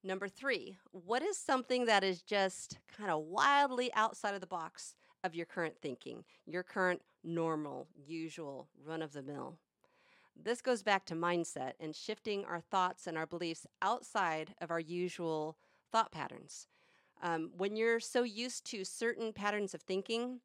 Number 0.02 0.28
three, 0.28 0.78
what 0.90 1.22
is 1.22 1.38
something 1.38 1.86
that 1.86 2.02
is 2.02 2.22
just 2.22 2.78
kind 2.96 3.10
of 3.10 3.22
wildly 3.24 3.92
outside 3.94 4.34
of 4.34 4.40
the 4.40 4.46
box 4.46 4.94
of 5.22 5.34
your 5.34 5.46
current 5.46 5.74
thinking, 5.80 6.24
your 6.46 6.62
current 6.62 7.02
normal, 7.22 7.88
usual, 7.96 8.68
run 8.84 9.02
of 9.02 9.12
the 9.12 9.22
mill? 9.22 9.58
This 10.42 10.60
goes 10.60 10.82
back 10.82 11.06
to 11.06 11.14
mindset 11.14 11.72
and 11.80 11.94
shifting 11.94 12.44
our 12.44 12.60
thoughts 12.60 13.06
and 13.06 13.16
our 13.16 13.26
beliefs 13.26 13.66
outside 13.82 14.54
of 14.60 14.70
our 14.70 14.80
usual 14.80 15.56
thought 15.90 16.12
patterns. 16.12 16.68
Um, 17.22 17.50
when 17.56 17.76
you're 17.76 18.00
so 18.00 18.22
used 18.22 18.64
to 18.66 18.84
certain 18.84 19.32
patterns 19.32 19.74
of 19.74 19.82
thinking, 19.82 20.40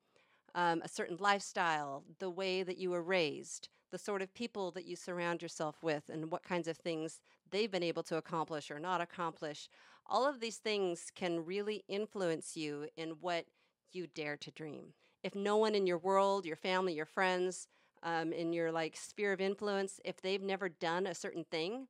um, 0.56 0.82
a 0.84 0.88
certain 0.88 1.18
lifestyle, 1.20 2.04
the 2.20 2.30
way 2.30 2.64
that 2.64 2.78
you 2.78 2.90
were 2.90 3.04
raised, 3.04 3.70
the 3.92 3.98
sort 3.98 4.22
of 4.22 4.34
people 4.34 4.72
that 4.72 4.86
you 4.86 4.96
surround 4.96 5.42
yourself 5.42 5.84
with, 5.84 6.10
and 6.10 6.32
what 6.32 6.44
kinds 6.44 6.68
of 6.68 6.78
things 6.78 7.20
they've 7.50 7.72
been 7.72 7.84
able 7.84 8.04
to 8.04 8.18
accomplish 8.18 8.72
or 8.72 8.80
not 8.80 9.02
accomplish, 9.02 9.70
all 10.06 10.28
of 10.28 10.40
these 10.40 10.58
things 10.58 11.12
can 11.14 11.46
really 11.46 11.84
influence 11.88 12.56
you 12.56 12.88
in 12.96 13.12
what 13.22 13.46
you 13.92 14.08
dare 14.08 14.38
to 14.38 14.52
dream. 14.52 14.94
If 15.24 15.36
no 15.36 15.58
one 15.58 15.76
in 15.76 15.86
your 15.86 15.98
world, 15.98 16.46
your 16.46 16.56
family, 16.56 16.94
your 16.94 17.06
friends, 17.06 17.68
um, 18.04 18.34
in 18.34 18.54
your 18.54 18.72
like 18.72 18.96
sphere 18.96 19.34
of 19.34 19.42
influence, 19.42 20.00
if 20.04 20.22
they've 20.22 20.42
never 20.42 20.70
done 20.70 21.08
a 21.08 21.16
certain 21.16 21.46
thing, 21.46 21.88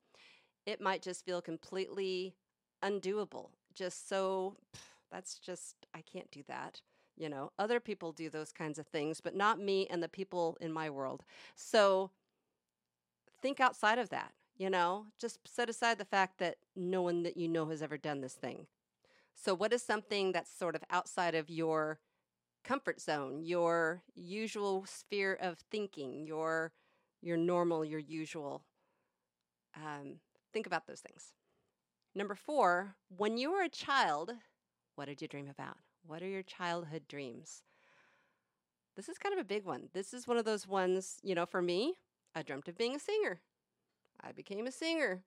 it 0.65 0.81
might 0.81 1.01
just 1.01 1.25
feel 1.25 1.41
completely 1.41 2.35
undoable. 2.83 3.49
Just 3.73 4.07
so 4.09 4.57
that's 5.11 5.39
just 5.39 5.75
I 5.93 6.01
can't 6.01 6.29
do 6.31 6.43
that. 6.47 6.81
You 7.17 7.29
know, 7.29 7.51
other 7.59 7.79
people 7.79 8.11
do 8.11 8.29
those 8.29 8.51
kinds 8.51 8.79
of 8.79 8.87
things, 8.87 9.21
but 9.21 9.35
not 9.35 9.59
me 9.59 9.87
and 9.89 10.01
the 10.01 10.09
people 10.09 10.57
in 10.59 10.71
my 10.71 10.89
world. 10.89 11.23
So 11.55 12.11
think 13.41 13.59
outside 13.59 13.99
of 13.99 14.09
that, 14.09 14.33
you 14.57 14.69
know, 14.69 15.07
just 15.19 15.39
set 15.45 15.69
aside 15.69 15.97
the 15.97 16.05
fact 16.05 16.37
that 16.39 16.57
no 16.75 17.01
one 17.01 17.23
that 17.23 17.37
you 17.37 17.47
know 17.47 17.67
has 17.67 17.81
ever 17.81 17.97
done 17.97 18.21
this 18.21 18.33
thing. 18.33 18.67
So, 19.35 19.53
what 19.55 19.73
is 19.73 19.81
something 19.81 20.31
that's 20.31 20.51
sort 20.51 20.75
of 20.75 20.83
outside 20.89 21.35
of 21.35 21.49
your 21.49 21.99
comfort 22.63 23.01
zone, 23.01 23.43
your 23.43 24.01
usual 24.15 24.85
sphere 24.85 25.37
of 25.41 25.57
thinking, 25.71 26.25
your 26.25 26.71
your 27.21 27.37
normal, 27.37 27.85
your 27.85 27.99
usual. 27.99 28.63
Um, 29.75 30.15
think 30.53 30.65
about 30.65 30.87
those 30.87 31.01
things. 31.01 31.33
Number 32.15 32.35
four, 32.35 32.95
when 33.15 33.37
you 33.37 33.51
were 33.51 33.61
a 33.61 33.69
child, 33.69 34.31
what 34.95 35.05
did 35.05 35.21
you 35.21 35.27
dream 35.27 35.47
about? 35.47 35.77
What 36.05 36.21
are 36.23 36.27
your 36.27 36.43
childhood 36.43 37.03
dreams? 37.07 37.63
This 38.95 39.07
is 39.07 39.17
kind 39.17 39.33
of 39.33 39.39
a 39.39 39.47
big 39.47 39.65
one. 39.65 39.89
This 39.93 40.13
is 40.13 40.27
one 40.27 40.37
of 40.37 40.45
those 40.45 40.67
ones, 40.67 41.19
you 41.23 41.35
know, 41.35 41.45
for 41.45 41.61
me, 41.61 41.93
I 42.35 42.41
dreamt 42.41 42.67
of 42.67 42.77
being 42.77 42.95
a 42.95 42.99
singer. 42.99 43.39
I 44.19 44.31
became 44.31 44.67
a 44.67 44.71
singer. 44.71 45.23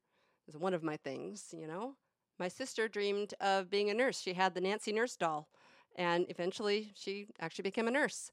It 0.46 0.46
was 0.46 0.56
one 0.56 0.74
of 0.74 0.82
my 0.82 0.96
things, 0.96 1.54
you 1.56 1.66
know. 1.66 1.94
My 2.38 2.48
sister 2.48 2.88
dreamed 2.88 3.34
of 3.40 3.70
being 3.70 3.88
a 3.88 3.94
nurse. 3.94 4.20
She 4.20 4.34
had 4.34 4.54
the 4.54 4.60
Nancy 4.60 4.92
nurse 4.92 5.16
doll. 5.16 5.48
And 5.96 6.26
eventually, 6.28 6.92
she 6.94 7.28
actually 7.40 7.62
became 7.64 7.88
a 7.88 7.92
nurse. 7.92 8.30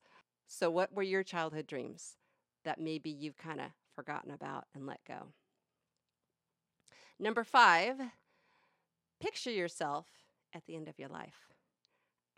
So, 0.48 0.70
what 0.70 0.94
were 0.94 1.04
your 1.04 1.24
childhood 1.24 1.68
dreams 1.68 2.18
that 2.64 2.80
maybe 2.80 3.10
you've 3.10 3.38
kind 3.38 3.62
of 3.62 3.72
forgotten 3.96 4.32
about 4.32 4.66
and 4.74 4.86
let 4.86 5.04
go? 5.06 5.34
Number 7.20 7.44
five, 7.44 8.02
picture 9.20 9.52
yourself 9.52 10.08
at 10.54 10.66
the 10.66 10.76
end 10.76 10.88
of 10.90 11.00
your 11.00 11.10
life 11.10 11.50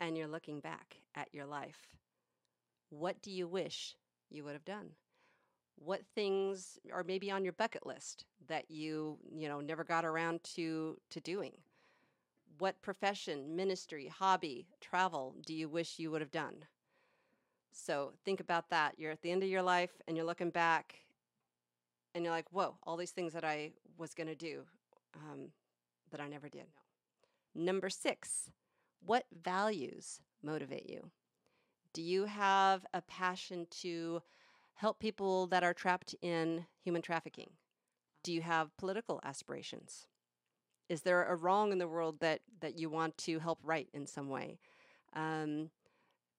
and 0.00 0.16
you're 0.16 0.28
looking 0.28 0.60
back 0.60 0.98
at 1.14 1.28
your 1.32 1.46
life. 1.46 1.88
What 2.90 3.20
do 3.22 3.30
you 3.30 3.46
wish 3.48 3.96
you 4.30 4.44
would 4.44 4.52
have 4.54 4.64
done? 4.64 4.90
What 5.76 6.06
things 6.14 6.78
are 6.92 7.04
maybe 7.04 7.30
on 7.30 7.44
your 7.44 7.52
bucket 7.54 7.86
list 7.86 8.26
that 8.48 8.70
you, 8.70 9.18
you 9.32 9.48
know, 9.48 9.60
never 9.60 9.84
got 9.84 10.04
around 10.04 10.44
to 10.56 10.98
to 11.10 11.20
doing? 11.20 11.54
What 12.58 12.80
profession, 12.82 13.56
ministry, 13.56 14.08
hobby, 14.08 14.66
travel 14.80 15.34
do 15.46 15.54
you 15.54 15.68
wish 15.68 15.98
you 15.98 16.10
would 16.10 16.20
have 16.20 16.30
done? 16.30 16.64
So 17.72 18.12
think 18.24 18.40
about 18.40 18.70
that. 18.70 18.94
You're 18.98 19.10
at 19.10 19.22
the 19.22 19.30
end 19.30 19.42
of 19.42 19.48
your 19.48 19.62
life 19.62 19.90
and 20.06 20.16
you're 20.16 20.26
looking 20.26 20.50
back 20.50 20.94
and 22.14 22.24
you're 22.24 22.32
like, 22.32 22.50
whoa, 22.52 22.76
all 22.84 22.96
these 22.96 23.10
things 23.10 23.32
that 23.32 23.44
I 23.44 23.72
was 23.98 24.14
going 24.14 24.28
to 24.28 24.34
do 24.34 24.62
um, 25.16 25.48
that 26.10 26.20
I 26.20 26.28
never 26.28 26.48
did. 26.48 26.66
Number 27.54 27.90
six, 27.90 28.50
what 29.04 29.26
values 29.42 30.20
motivate 30.42 30.88
you? 30.88 31.10
Do 31.92 32.02
you 32.02 32.24
have 32.24 32.86
a 32.94 33.02
passion 33.02 33.66
to 33.82 34.22
help 34.74 34.98
people 34.98 35.46
that 35.48 35.62
are 35.62 35.74
trapped 35.74 36.14
in 36.22 36.66
human 36.82 37.02
trafficking? 37.02 37.50
Do 38.22 38.32
you 38.32 38.42
have 38.42 38.76
political 38.76 39.20
aspirations? 39.24 40.06
Is 40.88 41.02
there 41.02 41.24
a 41.24 41.34
wrong 41.34 41.72
in 41.72 41.78
the 41.78 41.88
world 41.88 42.20
that, 42.20 42.40
that 42.60 42.78
you 42.78 42.90
want 42.90 43.16
to 43.18 43.38
help 43.38 43.58
right 43.62 43.88
in 43.94 44.06
some 44.06 44.28
way? 44.28 44.58
Um, 45.14 45.70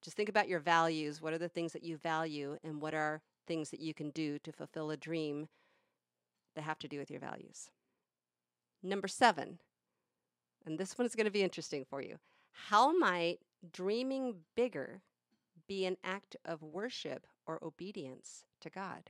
just 0.02 0.16
think 0.16 0.30
about 0.30 0.48
your 0.48 0.60
values. 0.60 1.22
What 1.22 1.34
are 1.34 1.40
the 1.40 1.50
things 1.50 1.74
that 1.74 1.84
you 1.84 1.98
value, 1.98 2.58
and 2.64 2.82
what 2.82 2.94
are 2.94 3.22
things 3.48 3.72
that 3.72 3.80
you 3.80 3.94
can 3.94 4.12
do 4.12 4.38
to 4.40 4.52
fulfill 4.52 4.92
a 4.92 4.98
dream 4.98 5.48
that 6.56 6.62
have 6.62 6.80
to 6.80 6.88
do 6.88 7.00
with 7.00 7.10
your 7.10 7.20
values? 7.20 7.72
Number 8.84 9.08
seven, 9.08 9.58
and 10.66 10.78
this 10.78 10.98
one 10.98 11.08
is 11.08 11.16
going 11.16 11.26
to 11.26 11.32
be 11.32 11.42
interesting 11.42 11.86
for 11.90 12.02
you. 12.02 12.18
How 12.52 12.96
might 12.96 13.40
dreaming 13.72 14.36
bigger 14.56 15.02
be 15.68 15.86
an 15.86 15.98
act 16.04 16.36
of 16.46 16.62
worship 16.62 17.26
or 17.48 17.64
obedience 17.64 18.46
to 18.62 18.70
God? 18.70 19.10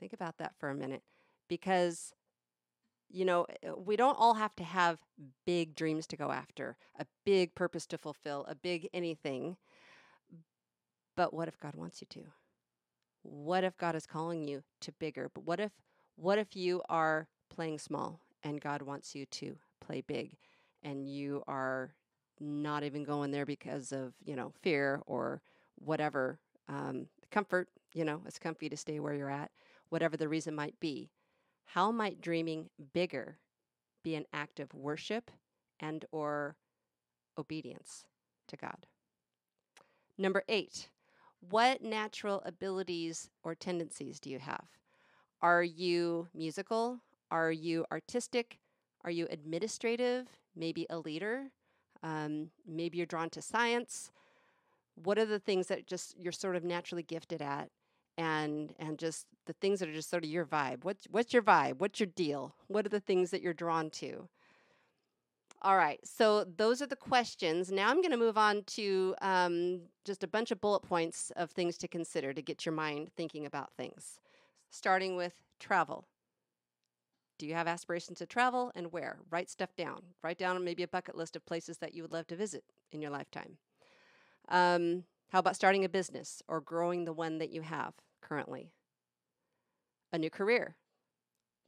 Think 0.00 0.12
about 0.12 0.38
that 0.38 0.54
for 0.58 0.68
a 0.70 0.74
minute 0.74 1.02
because 1.48 2.12
you 3.14 3.24
know, 3.24 3.46
eh, 3.62 3.70
we 3.76 3.96
don't 3.96 4.18
all 4.18 4.34
have 4.34 4.54
to 4.56 4.64
have 4.64 4.98
big 5.46 5.74
dreams 5.76 6.06
to 6.08 6.16
go 6.16 6.32
after, 6.32 6.76
a 6.98 7.06
big 7.24 7.54
purpose 7.54 7.86
to 7.86 7.98
fulfill, 7.98 8.44
a 8.48 8.54
big 8.54 8.88
anything. 8.92 9.56
But 11.16 11.32
what 11.32 11.46
if 11.46 11.58
God 11.60 11.76
wants 11.76 12.00
you 12.00 12.08
to? 12.10 12.24
What 13.22 13.62
if 13.62 13.76
God 13.78 13.94
is 13.94 14.04
calling 14.04 14.46
you 14.48 14.64
to 14.80 14.92
bigger? 14.92 15.30
But 15.32 15.44
what 15.44 15.60
if 15.60 15.70
what 16.16 16.38
if 16.38 16.56
you 16.56 16.82
are 16.88 17.28
playing 17.50 17.78
small 17.78 18.20
and 18.42 18.60
God 18.60 18.82
wants 18.82 19.14
you 19.14 19.26
to 19.26 19.56
play 19.80 20.00
big 20.00 20.36
and 20.82 21.08
you 21.08 21.42
are 21.46 21.94
not 22.40 22.82
even 22.84 23.04
going 23.04 23.30
there 23.30 23.46
because 23.46 23.92
of, 23.92 24.12
you 24.24 24.36
know, 24.36 24.52
fear 24.62 25.00
or 25.06 25.40
whatever 25.76 26.38
um, 26.68 27.06
comfort, 27.30 27.68
you 27.94 28.04
know, 28.04 28.20
it's 28.26 28.38
comfy 28.38 28.68
to 28.68 28.76
stay 28.76 29.00
where 29.00 29.14
you're 29.14 29.30
at, 29.30 29.50
whatever 29.88 30.16
the 30.16 30.28
reason 30.28 30.54
might 30.54 30.78
be. 30.80 31.10
How 31.64 31.90
might 31.90 32.20
dreaming 32.20 32.70
bigger 32.92 33.38
be 34.02 34.14
an 34.14 34.26
act 34.32 34.60
of 34.60 34.74
worship 34.74 35.30
and 35.80 36.04
or 36.12 36.56
obedience 37.38 38.04
to 38.48 38.56
God? 38.56 38.86
Number 40.16 40.44
8. 40.48 40.88
What 41.50 41.82
natural 41.82 42.42
abilities 42.44 43.30
or 43.42 43.54
tendencies 43.54 44.20
do 44.20 44.30
you 44.30 44.38
have? 44.38 44.64
Are 45.42 45.62
you 45.62 46.28
musical? 46.34 47.00
Are 47.30 47.52
you 47.52 47.84
artistic? 47.92 48.58
Are 49.04 49.10
you 49.10 49.26
administrative? 49.30 50.28
Maybe 50.56 50.86
a 50.88 50.98
leader? 50.98 51.50
Um, 52.02 52.50
maybe 52.66 52.98
you're 52.98 53.06
drawn 53.06 53.30
to 53.30 53.42
science. 53.42 54.12
What 54.94 55.18
are 55.18 55.26
the 55.26 55.38
things 55.38 55.66
that 55.66 55.86
just 55.86 56.14
you're 56.18 56.32
sort 56.32 56.56
of 56.56 56.64
naturally 56.64 57.02
gifted 57.02 57.42
at? 57.42 57.70
And 58.16 58.74
and 58.78 58.98
just 58.98 59.26
the 59.46 59.52
things 59.54 59.80
that 59.80 59.88
are 59.88 59.94
just 59.94 60.10
sort 60.10 60.24
of 60.24 60.30
your 60.30 60.44
vibe. 60.44 60.84
What's 60.84 61.06
what's 61.10 61.32
your 61.32 61.42
vibe? 61.42 61.78
What's 61.78 62.00
your 62.00 62.06
deal? 62.06 62.54
What 62.68 62.86
are 62.86 62.90
the 62.90 63.00
things 63.00 63.30
that 63.30 63.42
you're 63.42 63.54
drawn 63.54 63.90
to? 63.90 64.28
All 65.62 65.78
right, 65.78 65.98
so 66.04 66.44
those 66.44 66.82
are 66.82 66.86
the 66.86 66.94
questions. 66.94 67.72
Now 67.72 67.88
I'm 67.88 68.02
going 68.02 68.10
to 68.10 68.18
move 68.18 68.36
on 68.36 68.64
to 68.66 69.14
um, 69.22 69.80
just 70.04 70.22
a 70.22 70.28
bunch 70.28 70.50
of 70.50 70.60
bullet 70.60 70.82
points 70.82 71.32
of 71.36 71.50
things 71.50 71.78
to 71.78 71.88
consider 71.88 72.34
to 72.34 72.42
get 72.42 72.66
your 72.66 72.74
mind 72.74 73.10
thinking 73.16 73.46
about 73.46 73.72
things. 73.72 74.18
Starting 74.68 75.16
with 75.16 75.32
travel. 75.58 76.04
Do 77.38 77.46
you 77.46 77.54
have 77.54 77.66
aspirations 77.66 78.18
to 78.18 78.26
travel 78.26 78.72
and 78.74 78.92
where? 78.92 79.16
Write 79.30 79.48
stuff 79.48 79.74
down. 79.74 80.02
Write 80.22 80.38
down 80.38 80.62
maybe 80.62 80.82
a 80.82 80.88
bucket 80.88 81.16
list 81.16 81.34
of 81.34 81.46
places 81.46 81.78
that 81.78 81.94
you 81.94 82.02
would 82.02 82.12
love 82.12 82.26
to 82.26 82.36
visit 82.36 82.64
in 82.92 83.00
your 83.00 83.10
lifetime. 83.10 83.56
Um, 84.50 85.04
how 85.30 85.38
about 85.40 85.56
starting 85.56 85.84
a 85.84 85.88
business 85.88 86.42
or 86.48 86.60
growing 86.60 87.04
the 87.04 87.12
one 87.12 87.38
that 87.38 87.50
you 87.50 87.62
have 87.62 87.94
currently? 88.20 88.72
A 90.12 90.18
new 90.18 90.30
career, 90.30 90.76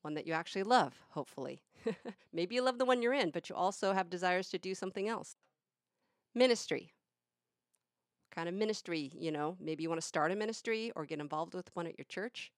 one 0.02 0.14
that 0.14 0.26
you 0.26 0.32
actually 0.32 0.62
love, 0.62 0.94
hopefully. 1.10 1.62
Maybe 2.32 2.54
you 2.54 2.62
love 2.62 2.78
the 2.78 2.84
one 2.84 3.02
you're 3.02 3.12
in, 3.12 3.30
but 3.30 3.48
you 3.48 3.56
also 3.56 3.92
have 3.92 4.08
desires 4.08 4.48
to 4.50 4.58
do 4.58 4.74
something 4.74 5.08
else. 5.08 5.34
Ministry. 6.34 6.92
Kind 8.30 8.48
of 8.48 8.54
ministry, 8.54 9.10
you 9.18 9.32
know, 9.32 9.56
maybe 9.58 9.82
you 9.82 9.88
want 9.88 10.00
to 10.00 10.06
start 10.06 10.30
a 10.30 10.36
ministry 10.36 10.92
or 10.94 11.06
get 11.06 11.20
involved 11.20 11.54
with 11.54 11.70
one 11.72 11.86
at 11.86 11.98
your 11.98 12.04
church. 12.04 12.52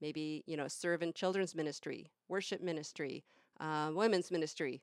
Maybe, 0.00 0.42
you 0.46 0.56
know, 0.56 0.66
serve 0.66 1.02
in 1.02 1.12
children's 1.12 1.54
ministry, 1.54 2.10
worship 2.28 2.60
ministry, 2.60 3.22
uh, 3.60 3.92
women's 3.94 4.32
ministry, 4.32 4.82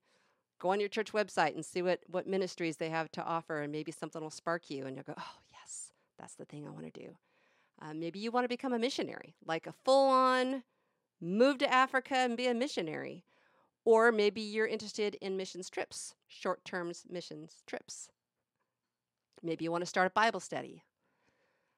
go 0.59 0.69
on 0.69 0.79
your 0.79 0.89
church 0.89 1.11
website 1.13 1.55
and 1.55 1.65
see 1.65 1.81
what, 1.81 1.99
what 2.07 2.27
ministries 2.27 2.77
they 2.77 2.89
have 2.89 3.11
to 3.13 3.23
offer, 3.23 3.61
and 3.61 3.71
maybe 3.71 3.91
something 3.91 4.21
will 4.21 4.29
spark 4.29 4.69
you, 4.69 4.85
and 4.85 4.95
you'll 4.95 5.03
go, 5.03 5.13
oh, 5.17 5.35
yes, 5.51 5.91
that's 6.17 6.35
the 6.35 6.45
thing 6.45 6.65
I 6.65 6.71
want 6.71 6.91
to 6.91 6.99
do. 6.99 7.17
Uh, 7.81 7.93
maybe 7.93 8.19
you 8.19 8.31
want 8.31 8.45
to 8.45 8.49
become 8.49 8.73
a 8.73 8.79
missionary, 8.79 9.35
like 9.45 9.67
a 9.67 9.73
full 9.83 10.09
on 10.09 10.63
move 11.21 11.57
to 11.57 11.71
Africa 11.71 12.15
and 12.15 12.37
be 12.37 12.47
a 12.47 12.53
missionary. 12.53 13.25
Or 13.83 14.11
maybe 14.11 14.41
you're 14.41 14.65
interested 14.65 15.15
in 15.21 15.37
missions 15.37 15.69
trips, 15.69 16.15
short 16.27 16.65
term 16.65 16.91
missions 17.09 17.61
trips. 17.67 18.09
Maybe 19.43 19.65
you 19.65 19.71
want 19.71 19.83
to 19.83 19.89
start 19.89 20.07
a 20.07 20.11
Bible 20.11 20.39
study. 20.39 20.83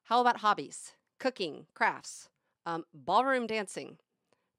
How 0.03 0.21
about 0.21 0.37
hobbies? 0.37 0.93
Cooking, 1.19 1.65
crafts, 1.73 2.29
um, 2.65 2.85
ballroom 2.93 3.47
dancing, 3.47 3.97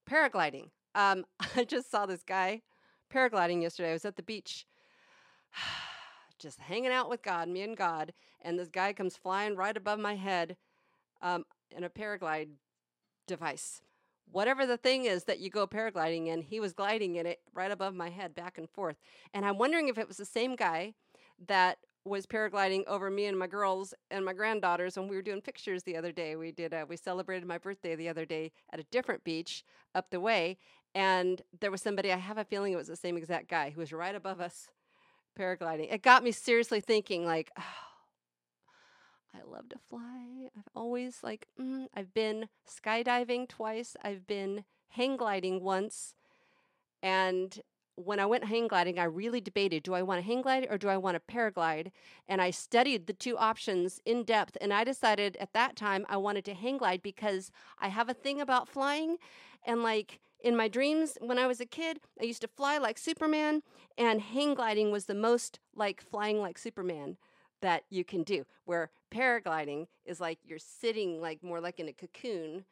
paragliding. 0.08 0.70
Um, 0.94 1.24
I 1.56 1.64
just 1.64 1.90
saw 1.90 2.04
this 2.04 2.22
guy 2.22 2.62
paragliding 3.12 3.62
yesterday. 3.62 3.90
I 3.90 3.94
was 3.94 4.04
at 4.04 4.16
the 4.16 4.22
beach, 4.22 4.66
just 6.38 6.60
hanging 6.60 6.92
out 6.92 7.08
with 7.08 7.22
God, 7.22 7.48
me 7.48 7.62
and 7.62 7.76
God, 7.76 8.12
and 8.42 8.58
this 8.58 8.68
guy 8.68 8.92
comes 8.92 9.16
flying 9.16 9.56
right 9.56 9.76
above 9.76 9.98
my 9.98 10.14
head 10.14 10.56
um, 11.22 11.44
in 11.76 11.84
a 11.84 11.90
paraglide 11.90 12.50
device. 13.26 13.82
Whatever 14.30 14.66
the 14.66 14.76
thing 14.76 15.06
is 15.06 15.24
that 15.24 15.40
you 15.40 15.50
go 15.50 15.66
paragliding 15.66 16.26
in, 16.26 16.42
he 16.42 16.60
was 16.60 16.72
gliding 16.72 17.16
in 17.16 17.26
it 17.26 17.40
right 17.54 17.70
above 17.70 17.94
my 17.94 18.10
head, 18.10 18.34
back 18.34 18.58
and 18.58 18.68
forth. 18.68 18.96
And 19.32 19.44
I'm 19.44 19.58
wondering 19.58 19.88
if 19.88 19.98
it 19.98 20.06
was 20.06 20.18
the 20.18 20.26
same 20.26 20.54
guy 20.54 20.94
that 21.46 21.78
was 22.08 22.26
paragliding 22.26 22.84
over 22.86 23.10
me 23.10 23.26
and 23.26 23.38
my 23.38 23.46
girls 23.46 23.94
and 24.10 24.24
my 24.24 24.32
granddaughters 24.32 24.96
when 24.96 25.08
we 25.08 25.16
were 25.16 25.22
doing 25.22 25.40
pictures 25.40 25.82
the 25.82 25.96
other 25.96 26.12
day. 26.12 26.36
We 26.36 26.52
did. 26.52 26.72
A, 26.72 26.84
we 26.86 26.96
celebrated 26.96 27.46
my 27.46 27.58
birthday 27.58 27.94
the 27.94 28.08
other 28.08 28.24
day 28.24 28.52
at 28.72 28.80
a 28.80 28.84
different 28.84 29.24
beach 29.24 29.64
up 29.94 30.10
the 30.10 30.20
way, 30.20 30.58
and 30.94 31.42
there 31.60 31.70
was 31.70 31.82
somebody. 31.82 32.12
I 32.12 32.16
have 32.16 32.38
a 32.38 32.44
feeling 32.44 32.72
it 32.72 32.76
was 32.76 32.88
the 32.88 32.96
same 32.96 33.16
exact 33.16 33.48
guy 33.48 33.70
who 33.70 33.80
was 33.80 33.92
right 33.92 34.14
above 34.14 34.40
us 34.40 34.68
paragliding. 35.38 35.92
It 35.92 36.02
got 36.02 36.24
me 36.24 36.32
seriously 36.32 36.80
thinking, 36.80 37.24
like, 37.24 37.50
oh, 37.58 37.62
I 39.34 39.42
love 39.46 39.68
to 39.68 39.78
fly. 39.88 40.48
I've 40.56 40.68
always 40.74 41.18
like 41.22 41.46
mm, 41.60 41.86
I've 41.94 42.12
been 42.14 42.48
skydiving 42.68 43.48
twice. 43.48 43.96
I've 44.02 44.26
been 44.26 44.64
hang 44.90 45.16
gliding 45.16 45.62
once, 45.62 46.14
and 47.02 47.60
when 48.04 48.20
I 48.20 48.26
went 48.26 48.44
hang 48.44 48.68
gliding, 48.68 48.98
I 48.98 49.04
really 49.04 49.40
debated 49.40 49.82
do 49.82 49.94
I 49.94 50.02
want 50.02 50.20
to 50.20 50.26
hang 50.26 50.42
glide 50.42 50.66
or 50.70 50.78
do 50.78 50.88
I 50.88 50.96
want 50.96 51.16
to 51.16 51.34
paraglide? 51.34 51.90
And 52.28 52.40
I 52.40 52.50
studied 52.50 53.06
the 53.06 53.12
two 53.12 53.36
options 53.36 54.00
in 54.04 54.22
depth. 54.22 54.56
And 54.60 54.72
I 54.72 54.84
decided 54.84 55.36
at 55.38 55.52
that 55.52 55.76
time 55.76 56.06
I 56.08 56.16
wanted 56.16 56.44
to 56.46 56.54
hang 56.54 56.78
glide 56.78 57.02
because 57.02 57.50
I 57.78 57.88
have 57.88 58.08
a 58.08 58.14
thing 58.14 58.40
about 58.40 58.68
flying. 58.68 59.16
And 59.66 59.82
like 59.82 60.20
in 60.40 60.56
my 60.56 60.68
dreams 60.68 61.18
when 61.20 61.38
I 61.38 61.46
was 61.46 61.60
a 61.60 61.66
kid, 61.66 62.00
I 62.20 62.24
used 62.24 62.42
to 62.42 62.48
fly 62.48 62.78
like 62.78 62.98
Superman, 62.98 63.62
and 63.96 64.20
hang 64.20 64.54
gliding 64.54 64.92
was 64.92 65.06
the 65.06 65.14
most 65.14 65.58
like 65.74 66.00
flying 66.00 66.38
like 66.38 66.58
Superman 66.58 67.16
that 67.60 67.82
you 67.90 68.04
can 68.04 68.22
do. 68.22 68.44
Where 68.64 68.90
paragliding 69.12 69.88
is 70.04 70.20
like 70.20 70.38
you're 70.44 70.58
sitting 70.58 71.20
like 71.20 71.42
more 71.42 71.60
like 71.60 71.80
in 71.80 71.88
a 71.88 71.92
cocoon 71.92 72.64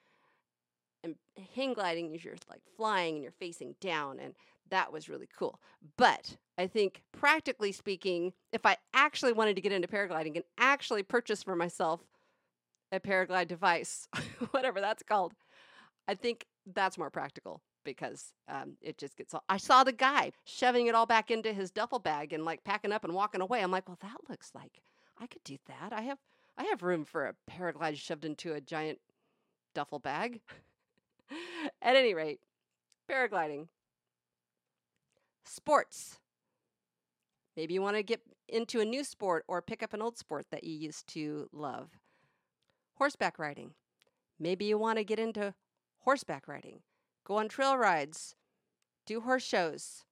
and 1.03 1.17
hang 1.55 1.73
gliding 1.75 2.15
is 2.15 2.25
you're 2.25 2.37
like 2.49 2.63
flying 2.77 3.15
and 3.15 3.23
you're 3.23 3.33
facing 3.33 3.75
down 3.81 4.19
and 4.21 4.35
that 4.71 4.93
was 4.93 5.09
really 5.09 5.29
cool. 5.39 5.61
But 5.97 6.37
I 6.59 6.67
think 6.67 7.03
practically 7.13 7.73
speaking, 7.73 8.33
if 8.53 8.65
I 8.65 8.77
actually 8.95 9.33
wanted 9.33 9.57
to 9.57 9.63
get 9.63 9.73
into 9.73 9.89
paragliding 9.89 10.37
and 10.37 10.45
actually 10.59 11.03
purchase 11.03 11.43
for 11.43 11.57
myself 11.57 12.01
a 12.93 13.01
paraglide 13.01 13.49
device, 13.49 14.09
whatever 14.51 14.81
that's 14.81 15.03
called, 15.03 15.35
I 16.09 16.15
think 16.15 16.47
that's 16.75 16.99
more 16.99 17.11
practical 17.11 17.61
because 17.85 18.33
um, 18.49 18.77
it 18.81 18.99
just 18.99 19.17
gets 19.17 19.35
all. 19.35 19.45
I 19.49 19.57
saw 19.59 19.85
the 19.85 19.93
guy 19.93 20.33
shoving 20.45 20.87
it 20.87 20.95
all 20.95 21.07
back 21.07 21.31
into 21.31 21.53
his 21.53 21.71
duffel 21.71 21.99
bag 21.99 22.33
and 22.33 22.45
like 22.45 22.65
packing 22.65 22.93
up 22.93 23.05
and 23.05 23.15
walking 23.15 23.41
away. 23.41 23.63
I'm 23.63 23.71
like, 23.71 23.89
well, 23.89 23.99
that 24.03 24.29
looks 24.29 24.51
like 24.55 24.81
I 25.21 25.27
could 25.27 25.45
do 25.45 25.57
that. 25.67 25.93
I 25.93 26.03
have 26.03 26.19
I 26.59 26.65
have 26.65 26.83
room 26.83 27.05
for 27.05 27.27
a 27.27 27.35
paraglide 27.51 27.97
shoved 27.97 28.25
into 28.25 28.53
a 28.55 28.61
giant 28.61 28.99
duffel 29.75 29.99
bag. 29.99 30.41
At 31.83 31.97
any 31.97 32.15
rate, 32.15 32.41
paragliding 33.11 33.69
Sports. 35.47 36.19
Maybe 37.57 37.75
you 37.75 37.83
want 37.83 37.97
to 37.97 38.03
get 38.03 38.21
into 38.49 38.81
a 38.81 38.85
new 38.85 39.05
sport 39.05 39.45
or 39.49 39.63
pick 39.63 39.83
up 39.83 39.95
an 39.95 40.03
old 40.03 40.19
sport 40.19 40.47
that 40.51 40.65
you 40.65 40.75
used 40.75 41.07
to 41.09 41.49
love. 41.53 41.91
Horseback 42.97 43.39
riding. 43.39 43.73
Maybe 44.39 44.67
you 44.67 44.77
want 44.77 44.99
to 44.99 45.05
get 45.05 45.19
into 45.19 45.55
horseback 46.01 46.47
riding, 46.47 46.81
go 47.25 47.39
on 47.39 47.49
trail 47.49 47.77
rides, 47.77 48.35
do 49.07 49.21
horse 49.23 49.45
shows. 49.45 50.05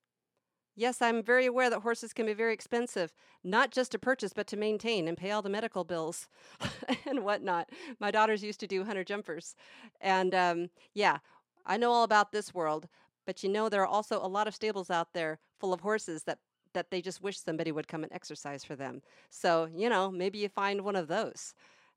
Yes, 0.75 1.01
I'm 1.01 1.23
very 1.23 1.45
aware 1.45 1.69
that 1.69 1.81
horses 1.81 2.11
can 2.11 2.25
be 2.25 2.33
very 2.33 2.53
expensive, 2.53 3.13
not 3.43 3.71
just 3.71 3.91
to 3.91 3.99
purchase, 3.99 4.33
but 4.33 4.47
to 4.47 4.57
maintain 4.57 5.07
and 5.07 5.17
pay 5.17 5.31
all 5.31 5.41
the 5.41 5.49
medical 5.49 5.85
bills 5.85 6.27
and 7.05 7.23
whatnot. 7.23 7.69
My 7.97 8.11
daughters 8.11 8.43
used 8.43 8.59
to 8.59 8.67
do 8.67 8.83
hunter 8.83 9.05
jumpers. 9.05 9.55
And 10.01 10.35
um, 10.35 10.69
yeah, 10.93 11.19
I 11.65 11.77
know 11.77 11.91
all 11.91 12.03
about 12.03 12.33
this 12.33 12.53
world, 12.53 12.89
But 13.25 13.43
you 13.43 13.49
know, 13.49 13.69
there 13.69 13.81
are 13.81 13.87
also 13.87 14.19
a 14.19 14.27
lot 14.27 14.47
of 14.47 14.55
stables 14.55 14.89
out 14.89 15.13
there 15.13 15.39
full 15.59 15.73
of 15.73 15.81
horses 15.81 16.23
that, 16.23 16.39
that 16.73 16.91
they 16.91 17.01
just 17.01 17.21
wish 17.21 17.39
somebody 17.39 17.71
would 17.71 17.87
come 17.87 18.03
and 18.03 18.13
exercise 18.13 18.63
for 18.63 18.75
them. 18.75 19.01
So, 19.29 19.67
you 19.73 19.89
know, 19.89 20.11
maybe 20.11 20.37
you 20.39 20.49
find 20.49 20.81
one 20.81 20.95
of 20.95 21.07
those 21.07 21.53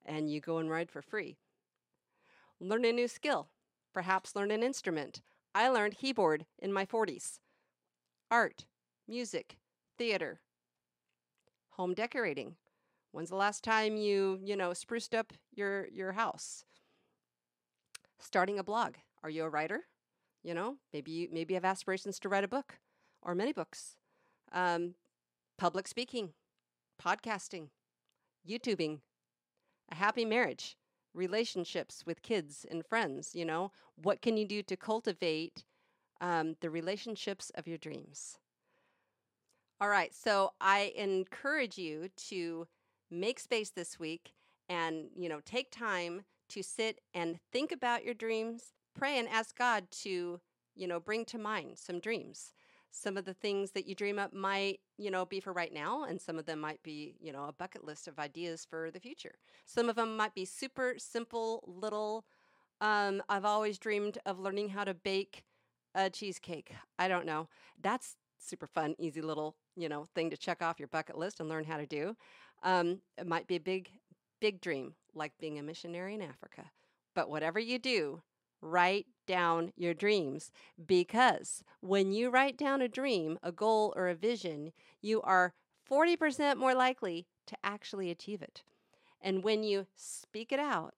and 0.07 0.31
you 0.31 0.41
go 0.41 0.59
and 0.59 0.71
ride 0.71 0.91
for 0.91 1.03
free. 1.03 1.37
Learn 2.61 2.85
a 2.85 2.93
new 2.93 3.09
skill, 3.09 3.49
perhaps 3.93 4.35
learn 4.35 4.51
an 4.51 4.63
instrument. 4.63 5.23
I 5.55 5.69
learned 5.69 5.99
keyboard 5.99 6.47
in 6.59 6.73
my 6.73 6.85
40s. 6.85 7.39
Art, 8.31 8.67
music, 9.07 9.59
theater, 9.97 10.41
home 11.71 11.95
decorating. 11.95 12.57
When's 13.13 13.31
the 13.31 13.37
last 13.37 13.65
time 13.65 13.97
you, 13.97 14.39
you 14.43 14.57
know, 14.57 14.73
spruced 14.73 15.15
up 15.15 15.33
your 15.55 15.87
your 15.89 16.13
house? 16.13 16.65
Starting 18.19 18.59
a 18.59 18.65
blog. 18.65 18.97
Are 19.23 19.31
you 19.31 19.45
a 19.45 19.49
writer? 19.49 19.85
You 20.43 20.55
know, 20.55 20.77
maybe 20.93 21.11
you 21.11 21.29
maybe 21.33 21.55
have 21.55 21.65
aspirations 21.65 22.19
to 22.21 22.29
write 22.29 22.45
a 22.45 22.49
book 22.49 22.79
or 23.23 23.35
many 23.35 23.53
books. 23.53 23.97
Um, 24.53 24.95
public 25.59 25.89
speaking, 25.89 26.33
podcasting, 27.03 27.69
YouTubing, 28.49 29.01
a 29.91 29.95
happy 29.95 30.25
marriage, 30.25 30.77
relationships 31.15 32.05
with 32.07 32.23
kids 32.23 32.65
and 32.71 32.87
friends. 32.87 33.35
You 33.35 33.45
know, 33.45 33.73
what 33.97 34.23
can 34.23 34.37
you 34.37 34.47
do 34.47 34.63
to 34.63 34.77
cultivate 34.77 35.65
um, 36.21 36.57
the 36.61 36.71
relationships 36.71 37.51
of 37.55 37.67
your 37.67 37.79
dreams? 37.79 38.39
All 39.81 39.89
right, 39.89 40.13
so 40.15 40.53
I 40.61 40.93
encourage 40.97 41.79
you 41.79 42.09
to 42.29 42.67
make 43.11 43.39
space 43.39 43.71
this 43.71 43.99
week 43.99 44.33
and, 44.69 45.07
you 45.17 45.29
know, 45.29 45.41
take 45.45 45.71
time 45.71 46.23
to 46.49 46.63
sit 46.63 47.01
and 47.15 47.39
think 47.53 47.71
about 47.71 48.05
your 48.05 48.15
dreams, 48.15 48.73
pray 48.99 49.19
and 49.19 49.29
ask 49.29 49.57
God 49.57 49.91
to, 50.03 50.41
you 50.75 50.87
know, 50.89 50.99
bring 50.99 51.25
to 51.27 51.39
mind 51.39 51.79
some 51.79 52.01
dreams. 52.01 52.53
Some 52.91 53.17
of 53.17 53.25
the 53.25 53.35
things 53.35 53.71
that 53.73 53.87
you 53.87 53.95
dream 53.95 54.19
up 54.19 54.33
might, 54.33 54.81
you 54.97 55.11
know, 55.11 55.25
be 55.25 55.41
for 55.41 55.53
right 55.53 55.73
now, 55.73 56.05
and 56.05 56.21
some 56.21 56.39
of 56.39 56.47
them 56.47 56.61
might 56.61 56.83
be, 56.83 57.15
you 57.21 57.33
know, 57.33 57.45
a 57.45 57.53
bucket 57.53 57.85
list 57.85 58.09
of 58.09 58.19
ideas 58.19 58.67
for 58.69 58.91
the 58.91 58.99
future. 58.99 59.35
Some 59.67 59.89
of 59.89 59.97
them 59.97 60.17
might 60.17 60.35
be 60.35 60.45
super 60.45 60.95
simple, 60.97 61.63
little. 61.67 62.25
Um, 62.81 63.23
I've 63.29 63.45
always 63.45 63.79
dreamed 63.79 64.19
of 64.27 64.41
learning 64.41 64.71
how 64.71 64.85
to 64.85 64.95
bake 64.95 65.45
a 65.95 66.11
cheesecake. 66.11 66.73
I 66.99 67.09
don't 67.09 67.27
know. 67.27 67.49
That's 67.81 68.17
super 68.39 68.67
fun, 68.67 68.95
easy 68.99 69.21
little, 69.21 69.57
you 69.77 69.89
know, 69.89 70.07
thing 70.15 70.31
to 70.31 70.37
check 70.37 70.63
off 70.63 70.79
your 70.79 70.89
bucket 70.89 71.19
list 71.19 71.41
and 71.41 71.49
learn 71.49 71.65
how 71.65 71.77
to 71.77 71.87
do. 71.87 72.17
Um, 72.63 73.01
it 73.17 73.27
might 73.27 73.47
be 73.47 73.57
a 73.57 73.61
big, 73.61 73.91
big 74.41 74.61
dream, 74.61 74.95
like 75.15 75.33
being 75.39 75.59
a 75.59 75.63
missionary 75.63 76.15
in 76.15 76.23
Africa. 76.23 76.71
But 77.15 77.29
whatever 77.29 77.59
you 77.59 77.79
do, 77.79 78.23
write 78.61 79.07
down 79.27 79.73
your 79.77 79.95
dreams 79.95 80.51
because 80.85 81.63
when 81.81 82.13
you 82.13 82.31
write 82.31 82.57
down 82.57 82.81
a 82.81 82.89
dream, 82.89 83.39
a 83.43 83.53
goal, 83.53 83.93
or 83.97 84.09
a 84.09 84.15
vision, 84.15 84.73
you 85.01 85.21
are 85.23 85.55
40% 85.91 86.57
more 86.57 86.75
likely 86.75 87.27
to 87.47 87.57
actually 87.63 88.11
achieve 88.11 88.43
it. 88.43 88.63
And 89.21 89.43
when 89.43 89.63
you 89.63 89.87
speak 89.97 90.53
it 90.53 90.61
out 90.61 90.95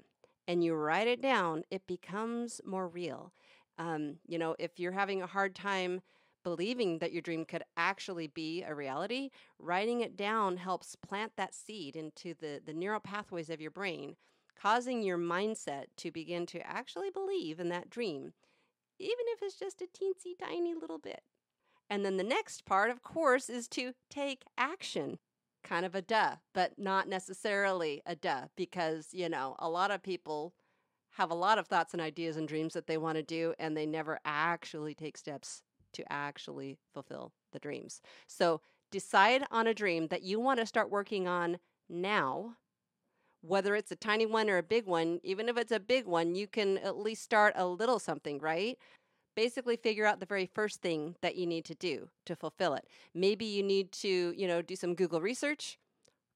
and 0.46 0.64
you 0.64 0.75
write 0.75 1.07
it 1.07 1.23
down, 1.23 1.64
it 1.70 1.87
becomes 1.87 2.61
more 2.64 2.88
real. 2.88 3.33
Um, 3.79 4.16
you 4.27 4.38
know, 4.38 4.57
if 4.59 4.79
you're 4.79 4.92
having 4.92 5.23
a 5.23 5.27
hard 5.27 5.55
time 5.55 6.01
believing 6.42 6.99
that 6.99 7.12
your 7.12 7.23
dream 7.23 7.44
could 7.44 7.62
actually 7.77 8.27
be 8.27 8.62
a 8.62 8.75
reality, 8.75 9.31
writing 9.59 10.01
it 10.01 10.16
down 10.16 10.57
helps 10.57 10.96
plant 10.96 11.33
that 11.37 11.55
seed 11.55 11.96
into 11.96 12.35
the, 12.40 12.61
the 12.64 12.73
neural 12.73 13.01
pathways 13.01 13.51
of 13.51 13.61
your 13.61 13.70
brain, 13.70 14.16
causing 14.61 15.03
your 15.03 15.18
mindset 15.18 15.85
to 15.96 16.11
begin 16.11 16.46
to 16.46 16.66
actually 16.66 17.11
believe 17.11 17.61
in 17.61 17.68
that 17.68 17.90
dream, 17.90 18.33
even 18.99 19.25
if 19.29 19.42
it's 19.42 19.59
just 19.59 19.81
a 19.81 19.87
teensy 19.87 20.38
tiny 20.38 20.75
little 20.75 20.99
bit. 20.99 21.23
And 21.88 22.05
then 22.05 22.16
the 22.16 22.25
next 22.25 22.64
part, 22.64 22.90
of 22.90 23.03
course, 23.03 23.49
is 23.49 23.66
to 23.68 23.92
take 24.11 24.44
action. 24.59 25.18
Kind 25.62 25.85
of 25.85 25.94
a 25.94 26.03
duh, 26.03 26.37
but 26.55 26.79
not 26.79 27.09
necessarily 27.09 28.01
a 28.07 28.14
duh, 28.14 28.46
because, 28.57 29.09
you 29.12 29.29
know, 29.29 29.57
a 29.59 29.68
lot 29.68 29.90
of 29.90 30.03
people 30.03 30.55
have 31.14 31.31
a 31.31 31.35
lot 31.35 31.59
of 31.59 31.66
thoughts 31.66 31.92
and 31.92 32.01
ideas 32.01 32.37
and 32.37 32.49
dreams 32.49 32.73
that 32.75 32.87
they 32.87 32.96
want 32.96 33.16
to 33.16 33.23
do, 33.23 33.53
and 33.59 33.77
they 33.77 33.87
never 33.87 34.20
actually 34.25 34.94
take 34.94 35.18
steps 35.18 35.62
to 35.92 36.05
actually 36.11 36.79
fulfill 36.94 37.33
the 37.53 37.59
dreams. 37.59 38.01
So 38.27 38.61
decide 38.90 39.44
on 39.51 39.66
a 39.66 39.75
dream 39.75 40.07
that 40.07 40.23
you 40.23 40.40
want 40.40 40.61
to 40.61 40.66
start 40.66 40.90
working 40.90 41.27
on 41.27 41.59
now. 41.88 42.57
Whether 43.42 43.74
it's 43.74 43.90
a 43.90 43.96
tiny 43.96 44.26
one 44.26 44.50
or 44.50 44.59
a 44.59 44.62
big 44.62 44.87
one, 44.87 45.20
even 45.22 45.48
if 45.48 45.57
it's 45.57 45.72
a 45.72 45.81
big 45.81 46.07
one, 46.07 46.35
you 46.35 46.46
can 46.46 46.79
at 46.79 46.98
least 46.98 47.22
start 47.22 47.55
a 47.57 47.66
little 47.66 47.98
something, 47.98 48.38
right? 48.38 48.79
Basically 49.35 49.76
figure 49.76 50.05
out 50.05 50.20
the 50.20 50.26
very 50.26 50.46
first 50.46 50.83
thing 50.83 51.16
that 51.22 51.37
you 51.37 51.46
need 51.46 51.64
to 51.66 51.74
do 51.74 52.11
to 52.26 52.37
fulfill 52.37 52.74
it. 52.74 52.87
Maybe 53.14 53.46
you 53.46 53.62
need 53.62 53.92
to, 53.92 54.35
you 54.37 54.46
know, 54.46 54.61
do 54.61 54.76
some 54.76 54.94
Google 54.94 55.20
research, 55.20 55.79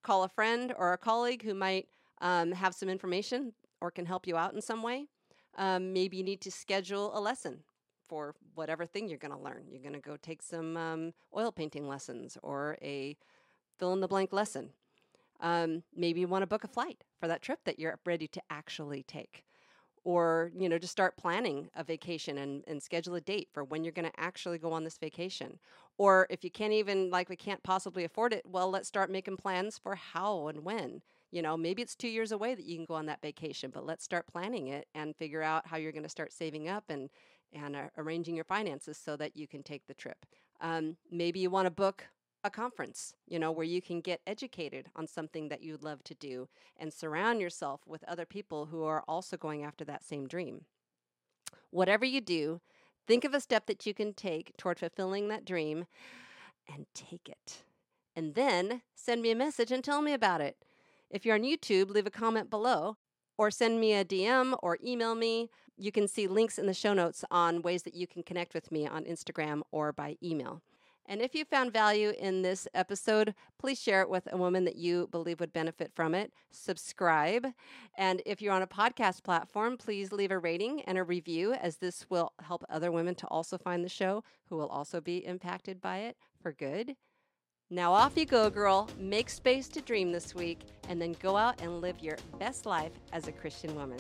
call 0.02 0.22
a 0.22 0.28
friend 0.28 0.72
or 0.78 0.92
a 0.92 0.98
colleague 0.98 1.42
who 1.42 1.54
might 1.54 1.88
um, 2.20 2.52
have 2.52 2.74
some 2.74 2.88
information 2.88 3.52
or 3.80 3.90
can 3.90 4.06
help 4.06 4.26
you 4.26 4.36
out 4.36 4.54
in 4.54 4.62
some 4.62 4.82
way. 4.82 5.06
Um, 5.56 5.92
maybe 5.92 6.16
you 6.16 6.24
need 6.24 6.40
to 6.42 6.50
schedule 6.50 7.16
a 7.16 7.20
lesson 7.20 7.64
for 8.08 8.34
whatever 8.54 8.86
thing 8.86 9.08
you're 9.08 9.18
going 9.18 9.34
to 9.34 9.38
learn. 9.38 9.64
You're 9.70 9.82
going 9.82 9.94
to 9.94 10.00
go 10.00 10.16
take 10.16 10.42
some 10.42 10.76
um, 10.76 11.12
oil 11.36 11.52
painting 11.52 11.88
lessons 11.88 12.38
or 12.42 12.78
a 12.80 13.16
fill 13.78 13.92
in 13.92 14.00
the 14.00 14.08
blank 14.08 14.32
lesson. 14.32 14.70
Um, 15.40 15.83
maybe 15.94 16.20
you 16.20 16.29
want 16.29 16.42
to 16.42 16.47
book 16.47 16.64
a 16.64 16.68
flight 16.68 17.05
for 17.18 17.29
that 17.29 17.42
trip 17.42 17.61
that 17.64 17.79
you're 17.79 17.99
ready 18.05 18.29
to 18.29 18.42
actually 18.51 19.03
take. 19.03 19.44
Or, 20.05 20.53
you 20.55 20.68
know, 20.68 20.79
just 20.79 20.92
start 20.92 21.16
planning 21.16 21.70
a 21.75 21.83
vacation 21.83 22.37
and, 22.37 22.62
and 22.66 22.83
schedule 22.83 23.14
a 23.14 23.23
date 23.23 23.49
for 23.53 23.64
when 23.64 23.85
you're 23.85 23.92
going 23.92 24.11
to 24.11 24.20
actually 24.20 24.59
go 24.59 24.73
on 24.73 24.85
this 24.85 24.99
vacation. 24.99 25.59
Or 25.97 26.27
if 26.29 26.44
you 26.44 26.51
can't 26.51 26.75
even, 26.75 27.09
like, 27.09 27.31
we 27.31 27.37
can't 27.37 27.62
possibly 27.62 28.05
afford 28.05 28.35
it, 28.35 28.44
well, 28.47 28.70
let's 28.70 28.87
start 28.88 29.11
making 29.11 29.38
plans 29.38 29.79
for 29.79 29.94
how 29.94 30.49
and 30.49 30.62
when. 30.62 31.01
You 31.31 31.40
know, 31.40 31.57
maybe 31.57 31.81
it's 31.81 31.97
two 31.97 32.09
years 32.09 32.33
away 32.33 32.55
that 32.55 32.66
you 32.66 32.77
can 32.77 32.85
go 32.85 32.94
on 32.94 33.07
that 33.07 33.23
vacation, 33.23 33.70
but 33.73 33.87
let's 33.87 34.05
start 34.05 34.27
planning 34.27 34.68
it 34.68 34.87
and 34.94 35.16
figure 35.16 35.42
out 35.42 35.66
how 35.66 35.79
you're 35.79 35.90
going 35.90 36.03
to 36.03 36.09
start 36.09 36.33
saving 36.33 36.68
up 36.68 36.85
and 36.88 37.09
and 37.53 37.77
uh, 37.77 37.83
arranging 37.97 38.35
your 38.35 38.44
finances 38.44 38.99
so 38.99 39.16
that 39.16 39.37
you 39.37 39.47
can 39.47 39.62
take 39.62 39.87
the 39.87 39.94
trip. 39.94 40.27
Um, 40.61 40.97
maybe 41.11 41.40
you 41.40 41.51
want 41.51 41.66
to 41.66 41.70
book 41.70 42.09
a 42.44 42.50
conference, 42.50 43.14
you 43.26 43.38
know, 43.38 43.50
where 43.50 43.64
you 43.64 43.80
can 43.80 44.00
get 44.00 44.20
educated 44.26 44.90
on 44.94 45.07
something 45.07 45.48
that 45.48 45.62
you'd 45.62 45.83
love 45.83 46.04
to 46.04 46.14
do 46.14 46.46
and 46.76 46.92
surround 46.92 47.40
yourself 47.40 47.80
with 47.87 48.04
other 48.04 48.26
people 48.26 48.66
who 48.66 48.85
are 48.85 49.02
also 49.09 49.38
going 49.38 49.64
after 49.64 49.85
that 49.87 50.04
same 50.04 50.28
dream. 50.28 50.66
Whatever 51.70 52.04
you 52.04 52.20
do, 52.20 52.61
think 53.07 53.24
of 53.24 53.33
a 53.33 53.40
step 53.40 53.66
that 53.66 53.87
you 53.87 53.94
can 53.94 54.12
take 54.12 54.54
toward 54.59 54.78
fulfilling 54.78 55.28
that 55.28 55.46
dream 55.46 55.87
and 56.72 56.85
take 56.94 57.28
it. 57.28 57.62
And 58.14 58.35
then 58.35 58.83
send 58.94 59.22
me 59.22 59.30
a 59.30 59.37
message 59.37 59.72
and 59.72 59.83
tell 59.83 60.02
me 60.02 60.12
about 60.12 60.42
it. 60.42 60.57
If 61.11 61.24
you're 61.24 61.35
on 61.35 61.42
YouTube, 61.42 61.90
leave 61.90 62.07
a 62.07 62.11
comment 62.11 62.50
below 62.50 62.98
or 63.38 63.50
send 63.50 63.80
me 63.80 63.94
a 63.94 64.04
DM 64.04 64.57
or 64.62 64.78
email 64.85 65.14
me. 65.14 65.50
You 65.76 65.90
can 65.90 66.07
see 66.07 66.26
links 66.26 66.59
in 66.59 66.66
the 66.66 66.74
show 66.74 66.92
notes 66.92 67.24
on 67.30 67.62
ways 67.62 67.83
that 67.85 67.94
you 67.94 68.07
can 68.07 68.22
connect 68.22 68.54
with 68.54 68.70
me 68.70 68.87
on 68.87 69.04
Instagram 69.04 69.62
or 69.72 69.92
by 69.92 70.16
email. 70.22 70.62
And 71.06 71.20
if 71.20 71.34
you 71.34 71.44
found 71.44 71.72
value 71.72 72.12
in 72.18 72.42
this 72.42 72.66
episode, 72.74 73.34
please 73.58 73.80
share 73.80 74.00
it 74.00 74.08
with 74.08 74.26
a 74.32 74.36
woman 74.36 74.64
that 74.64 74.76
you 74.76 75.08
believe 75.10 75.40
would 75.40 75.52
benefit 75.52 75.92
from 75.94 76.14
it. 76.14 76.32
Subscribe. 76.50 77.46
And 77.96 78.22
if 78.24 78.40
you're 78.40 78.54
on 78.54 78.62
a 78.62 78.66
podcast 78.66 79.22
platform, 79.22 79.76
please 79.76 80.12
leave 80.12 80.30
a 80.30 80.38
rating 80.38 80.80
and 80.82 80.96
a 80.96 81.04
review, 81.04 81.52
as 81.52 81.76
this 81.76 82.06
will 82.08 82.32
help 82.40 82.64
other 82.70 82.90
women 82.90 83.14
to 83.16 83.26
also 83.26 83.58
find 83.58 83.84
the 83.84 83.88
show 83.88 84.24
who 84.48 84.56
will 84.56 84.68
also 84.68 85.00
be 85.00 85.18
impacted 85.26 85.80
by 85.80 85.98
it 85.98 86.16
for 86.40 86.52
good. 86.52 86.96
Now 87.70 87.92
off 87.92 88.16
you 88.16 88.26
go, 88.26 88.50
girl. 88.50 88.88
Make 88.98 89.28
space 89.28 89.68
to 89.68 89.80
dream 89.80 90.12
this 90.12 90.34
week 90.34 90.60
and 90.88 91.00
then 91.00 91.16
go 91.20 91.36
out 91.36 91.60
and 91.60 91.80
live 91.80 91.98
your 92.00 92.16
best 92.38 92.66
life 92.66 92.92
as 93.12 93.26
a 93.26 93.32
Christian 93.32 93.74
woman. 93.74 93.98